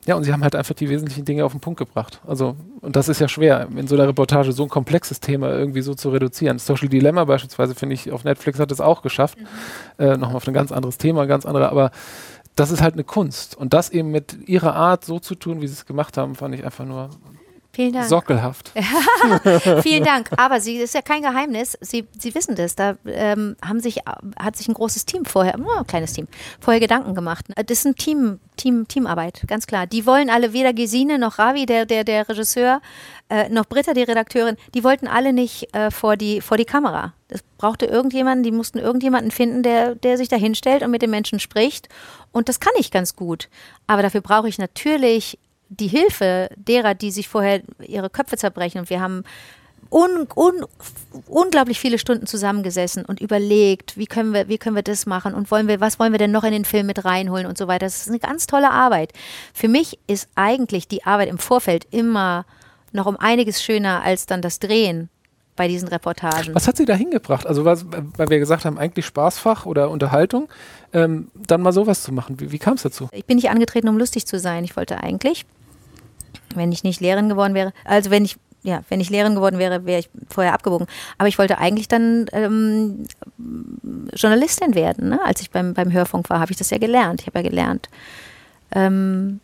[0.05, 2.21] ja, und sie haben halt einfach die wesentlichen Dinge auf den Punkt gebracht.
[2.27, 5.83] Also, und das ist ja schwer, in so einer Reportage so ein komplexes Thema irgendwie
[5.83, 6.59] so zu reduzieren.
[6.59, 9.39] Social Dilemma beispielsweise, finde ich, auf Netflix hat es auch geschafft.
[9.39, 10.05] Mhm.
[10.05, 11.93] Äh, Nochmal auf ein ganz anderes Thema, ganz andere, aber
[12.57, 13.57] das ist halt eine Kunst.
[13.57, 16.55] Und das eben mit ihrer Art so zu tun, wie sie es gemacht haben, fand
[16.55, 17.11] ich einfach nur
[17.75, 18.07] Vielen Dank.
[18.07, 18.71] Sockelhaft.
[19.83, 20.29] Vielen Dank.
[20.37, 21.79] Aber Sie ist ja kein Geheimnis.
[21.81, 22.77] Sie, Sie wissen das.
[22.77, 24.01] Da ähm, haben sich,
[24.39, 26.29] hat sich ein großes Team vorher, oh, ein kleines Team,
[26.61, 27.47] vorher Gedanken gemacht.
[27.57, 29.87] Das ist ein Team, Team, Teamarbeit, ganz klar.
[29.87, 32.83] Die wollen alle, weder Gesine noch Ravi, der, der, der Regisseur,
[33.31, 37.15] äh, noch Britta, die Redakteurin, die wollten alle nicht äh, vor, die, vor die Kamera.
[37.29, 41.11] Das brauchte irgendjemanden, die mussten irgendjemanden finden, der, der sich da hinstellt und mit den
[41.11, 41.89] Menschen spricht.
[42.33, 43.49] Und das kann ich ganz gut.
[43.87, 45.39] Aber dafür brauche ich natürlich
[45.81, 48.79] die Hilfe derer, die sich vorher ihre Köpfe zerbrechen.
[48.79, 49.25] Und wir haben
[49.91, 50.65] un, un,
[51.27, 55.51] unglaublich viele Stunden zusammengesessen und überlegt, wie können wir, wie können wir das machen und
[55.51, 57.87] wollen wir, was wollen wir denn noch in den Film mit reinholen und so weiter.
[57.87, 59.13] Das ist eine ganz tolle Arbeit.
[59.53, 62.45] Für mich ist eigentlich die Arbeit im Vorfeld immer
[62.93, 65.09] noch um einiges schöner als dann das Drehen
[65.57, 66.55] bei diesen Reportagen.
[66.55, 67.47] Was hat sie da hingebracht?
[67.47, 67.85] Also, was,
[68.17, 70.49] weil wir gesagt haben, eigentlich Spaßfach oder Unterhaltung,
[70.95, 72.41] ähm, dann mal sowas zu machen.
[72.41, 73.09] Wie, wie kam es dazu?
[73.13, 74.65] Ich bin nicht angetreten, um lustig zu sein.
[74.65, 75.45] Ich wollte eigentlich
[76.55, 79.87] wenn ich nicht Lehrerin geworden wäre, also wenn ich ja, wenn ich Lehrerin geworden wäre,
[79.87, 80.87] wäre ich vorher abgebogen.
[81.19, 83.07] Aber ich wollte eigentlich dann ähm,
[84.15, 85.09] Journalistin werden.
[85.09, 85.21] Ne?
[85.25, 87.23] Als ich beim, beim Hörfunk war, habe ich das ja gelernt.
[87.23, 87.89] Ich habe ja gelernt,
[88.71, 89.41] ähm,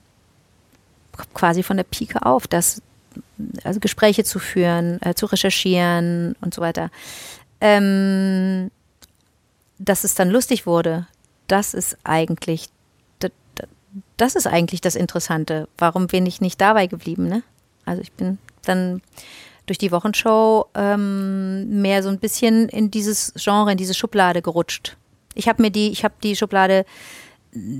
[1.34, 2.80] quasi von der Pike auf, das,
[3.64, 6.90] also Gespräche zu führen, äh, zu recherchieren und so weiter.
[7.60, 8.70] Ähm,
[9.78, 11.06] dass es dann lustig wurde,
[11.48, 12.68] das ist eigentlich
[14.18, 15.68] das ist eigentlich das Interessante.
[15.78, 17.26] Warum bin ich nicht dabei geblieben?
[17.28, 17.42] Ne?
[17.86, 19.00] Also ich bin dann
[19.66, 24.96] durch die Wochenshow ähm, mehr so ein bisschen in dieses Genre, in diese Schublade gerutscht.
[25.34, 26.84] Ich habe mir die, ich habe die Schublade,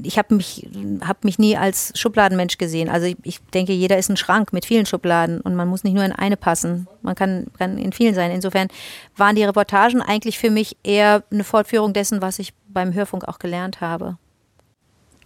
[0.03, 0.69] ich habe mich,
[1.01, 2.89] habe mich nie als Schubladenmensch gesehen.
[2.89, 5.95] Also ich, ich, denke, jeder ist ein Schrank mit vielen Schubladen und man muss nicht
[5.95, 6.87] nur in eine passen.
[7.03, 8.31] Man kann, kann in vielen sein.
[8.31, 8.69] Insofern
[9.17, 13.39] waren die Reportagen eigentlich für mich eher eine Fortführung dessen, was ich beim Hörfunk auch
[13.41, 14.19] gelernt habe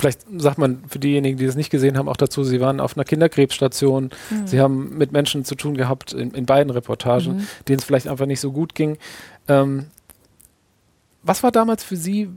[0.03, 2.97] vielleicht sagt man für diejenigen, die es nicht gesehen haben, auch dazu, sie waren auf
[2.97, 4.47] einer Kinderkrebsstation, mhm.
[4.49, 7.47] sie haben mit Menschen zu tun gehabt in, in beiden Reportagen, mhm.
[7.69, 8.99] denen es vielleicht einfach nicht so gut ging.
[9.47, 9.87] Ähm,
[11.23, 12.29] was war damals für Sie?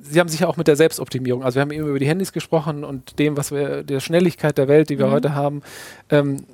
[0.00, 2.32] Sie haben sich ja auch mit der Selbstoptimierung, also wir haben eben über die Handys
[2.32, 5.10] gesprochen und dem, was wir, der Schnelligkeit der Welt, die wir mhm.
[5.10, 5.62] heute haben.
[6.08, 6.44] Ähm,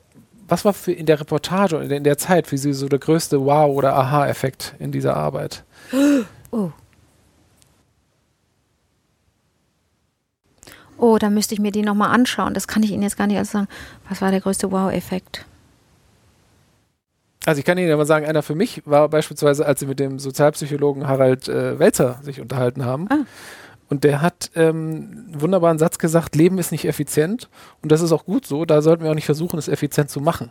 [0.49, 3.45] was war für in der Reportage und in der Zeit für Sie so der größte
[3.45, 5.63] Wow- oder Aha-Effekt in dieser Arbeit?
[6.53, 6.71] Oh.
[10.99, 12.55] Oh, da müsste ich mir die nochmal anschauen.
[12.55, 13.69] Das kann ich Ihnen jetzt gar nicht sagen.
[14.09, 15.45] Was war der größte Wow-Effekt?
[17.45, 20.01] Also ich kann Ihnen ja mal sagen, einer für mich war beispielsweise, als Sie mit
[20.01, 23.09] dem Sozialpsychologen Harald äh, Welzer sich unterhalten haben.
[23.09, 23.25] Ah.
[23.89, 27.49] Und der hat ähm, einen wunderbaren Satz gesagt, Leben ist nicht effizient.
[27.83, 28.65] Und das ist auch gut so.
[28.65, 30.51] Da sollten wir auch nicht versuchen, es effizient zu machen.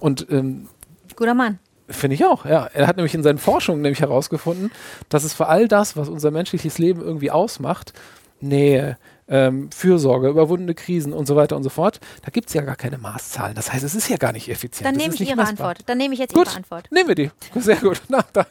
[0.00, 0.68] Und ähm,
[1.14, 1.60] Guter Mann.
[1.88, 2.66] Finde ich auch, ja.
[2.72, 4.72] Er hat nämlich in seinen Forschungen nämlich herausgefunden,
[5.10, 7.92] dass es für all das, was unser menschliches Leben irgendwie ausmacht,
[8.40, 8.96] Nähe,
[9.28, 12.76] ähm, Fürsorge, überwundene Krisen und so weiter und so fort, da gibt es ja gar
[12.76, 13.54] keine Maßzahlen.
[13.54, 14.86] Das heißt, es ist ja gar nicht effizient.
[14.86, 15.48] Dann nehme ich Ihre messbar.
[15.48, 15.88] Antwort.
[15.88, 16.90] Dann nehme ich jetzt Gut, Ihre Antwort.
[16.90, 17.30] nehmen wir die.
[17.56, 18.02] Sehr gut.
[18.08, 18.46] Na, da.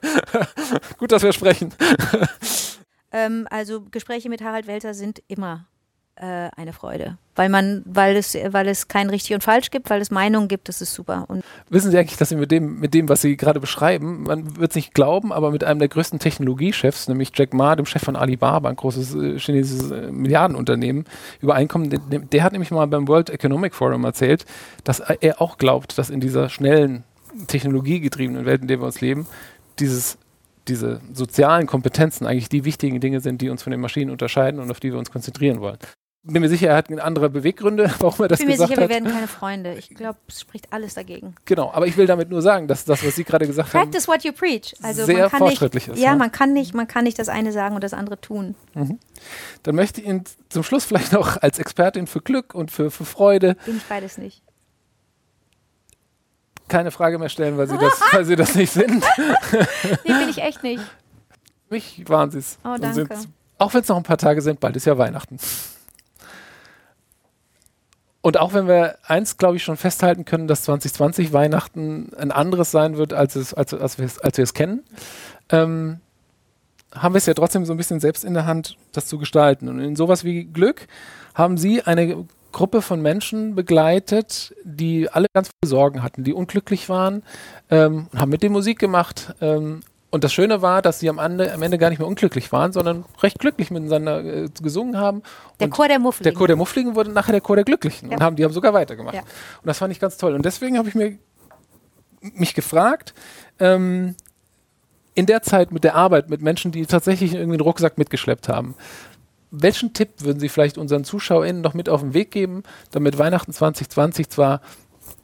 [0.98, 1.74] gut, dass wir sprechen.
[3.12, 5.68] Ähm, also Gespräche mit Harald Welter sind immer
[6.16, 10.00] äh, eine Freude, weil man, weil es, weil es kein richtig und falsch gibt, weil
[10.00, 10.70] es Meinungen gibt.
[10.70, 11.26] Das ist super.
[11.28, 14.58] Und Wissen Sie eigentlich, dass Sie mit dem, mit dem, was Sie gerade beschreiben, man
[14.58, 18.04] wird es nicht glauben, aber mit einem der größten Technologiechefs, nämlich Jack Ma, dem Chef
[18.04, 21.06] von Alibaba, ein großes äh, chinesisches äh, Milliardenunternehmen,
[21.42, 24.46] übereinkommen, der, der hat nämlich mal beim World Economic Forum erzählt,
[24.84, 27.04] dass er auch glaubt, dass in dieser schnellen,
[27.48, 29.26] technologiegetriebenen Welt, in der wir uns leben,
[29.80, 30.20] dieses
[30.68, 34.72] diese sozialen Kompetenzen eigentlich die wichtigen Dinge sind, die uns von den Maschinen unterscheiden und
[34.72, 35.78] auf die wir uns konzentrieren wollen.
[36.26, 38.80] Bin mir sicher, er hat andere Beweggründe, warum er das ich bin mir gesagt sicher,
[38.80, 39.04] wir hat.
[39.04, 39.74] werden keine Freunde.
[39.74, 41.36] Ich glaube, es spricht alles dagegen.
[41.44, 44.08] Genau, aber ich will damit nur sagen, dass das, was Sie gerade gesagt haben, Practice
[44.08, 44.74] what you preach.
[44.82, 46.20] Also sehr man kann fortschrittlich nicht, ist, Ja, ne?
[46.20, 48.56] man kann nicht, man kann nicht das eine sagen und das andere tun.
[49.64, 53.04] dann möchte ich Ihnen zum Schluss vielleicht noch als Expertin für Glück und für, für
[53.04, 54.42] Freude Bin ich beides nicht.
[56.70, 59.04] keine Frage mehr stellen, weil Sie das, weil Sie das nicht sind.
[60.06, 60.82] Nee, bin ich echt nicht.
[61.70, 62.58] Mich waren Sie es.
[62.64, 63.10] Oh, danke.
[63.58, 65.38] Auch wenn es noch ein paar Tage sind, bald ist ja Weihnachten.
[68.24, 72.72] Und auch wenn wir eins, glaube ich, schon festhalten können, dass 2020 Weihnachten ein anderes
[72.72, 74.82] sein wird, als, es, als, als wir es als wir es kennen,
[75.50, 76.00] ähm,
[76.96, 79.68] haben wir es ja trotzdem so ein bisschen selbst in der Hand, das zu gestalten.
[79.68, 80.88] Und in sowas wie Glück
[81.36, 86.88] haben Sie eine Gruppe von Menschen begleitet, die alle ganz viele Sorgen hatten, die unglücklich
[86.88, 87.24] waren,
[87.70, 89.36] ähm, haben mit dem Musik gemacht.
[89.42, 89.82] Ähm,
[90.14, 92.72] und das Schöne war, dass sie am Ende, am Ende gar nicht mehr unglücklich waren,
[92.72, 95.24] sondern recht glücklich miteinander äh, gesungen haben.
[95.60, 96.24] Der und Chor der Muffel.
[96.24, 98.18] der Chor der Muffligen wurde nachher der Chor der Glücklichen Ja.
[98.18, 99.16] und haben, die haben sogar weitergemacht.
[99.16, 99.22] Ja.
[99.22, 100.36] Und das fand ich ganz toll.
[100.36, 101.18] Und deswegen habe ich mir
[102.22, 103.16] mich gefragt,
[103.58, 104.14] ähm,
[105.16, 108.76] in der Zeit mit der Arbeit mit Menschen, die tatsächlich irgendwie einen Rucksack mitgeschleppt haben,
[109.50, 112.62] welchen Tipp würden Sie vielleicht unseren ZuschauerInnen noch mit auf den Weg geben,
[112.92, 114.62] damit Weihnachten 2020 zwar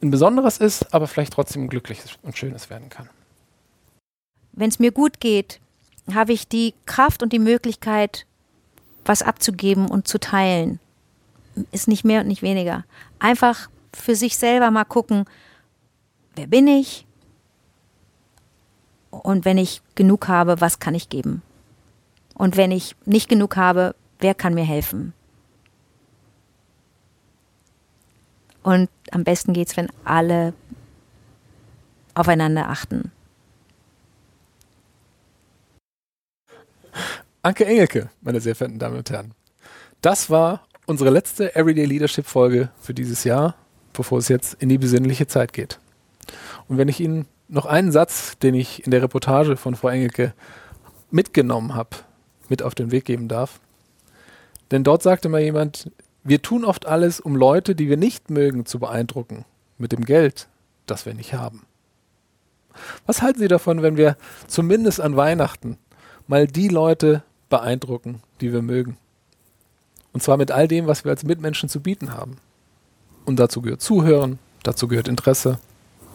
[0.01, 3.07] ein besonderes ist, aber vielleicht trotzdem ein glückliches und schönes werden kann?
[4.51, 5.59] Wenn es mir gut geht,
[6.13, 8.25] habe ich die Kraft und die Möglichkeit,
[9.05, 10.79] was abzugeben und zu teilen.
[11.71, 12.85] Ist nicht mehr und nicht weniger.
[13.19, 15.25] Einfach für sich selber mal gucken,
[16.35, 17.05] wer bin ich?
[19.09, 21.41] Und wenn ich genug habe, was kann ich geben?
[22.35, 25.13] Und wenn ich nicht genug habe, wer kann mir helfen?
[28.61, 30.53] Und am besten geht's, wenn alle
[32.13, 33.11] aufeinander achten.
[37.41, 39.33] Anke Engelke, meine sehr verehrten Damen und Herren.
[40.01, 43.55] Das war unsere letzte Everyday Leadership Folge für dieses Jahr,
[43.93, 45.79] bevor es jetzt in die besinnliche Zeit geht.
[46.67, 50.33] Und wenn ich Ihnen noch einen Satz, den ich in der Reportage von Frau Engelke
[51.11, 51.91] mitgenommen habe,
[52.49, 53.61] mit auf den Weg geben darf.
[54.71, 55.91] Denn dort sagte mal jemand,
[56.25, 59.45] wir tun oft alles, um Leute, die wir nicht mögen, zu beeindrucken,
[59.77, 60.49] mit dem Geld,
[60.87, 61.65] das wir nicht haben.
[63.05, 64.17] Was halten Sie davon, wenn wir
[64.47, 65.77] zumindest an Weihnachten
[66.27, 68.97] mal die Leute beeindrucken, die wir mögen?
[70.13, 72.37] Und zwar mit all dem, was wir als Mitmenschen zu bieten haben.
[73.25, 75.59] Und dazu gehört Zuhören, dazu gehört Interesse,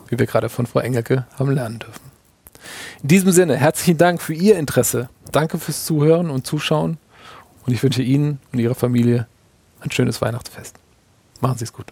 [0.09, 2.14] wie wir gerade von Frau Engelke haben lernen dürfen.
[3.03, 5.09] In diesem Sinne, herzlichen Dank für Ihr Interesse.
[5.30, 6.99] Danke fürs Zuhören und Zuschauen.
[7.66, 9.26] Und ich wünsche Ihnen und Ihrer Familie
[9.80, 10.76] ein schönes Weihnachtsfest.
[11.41, 11.87] Machen Sie es gut.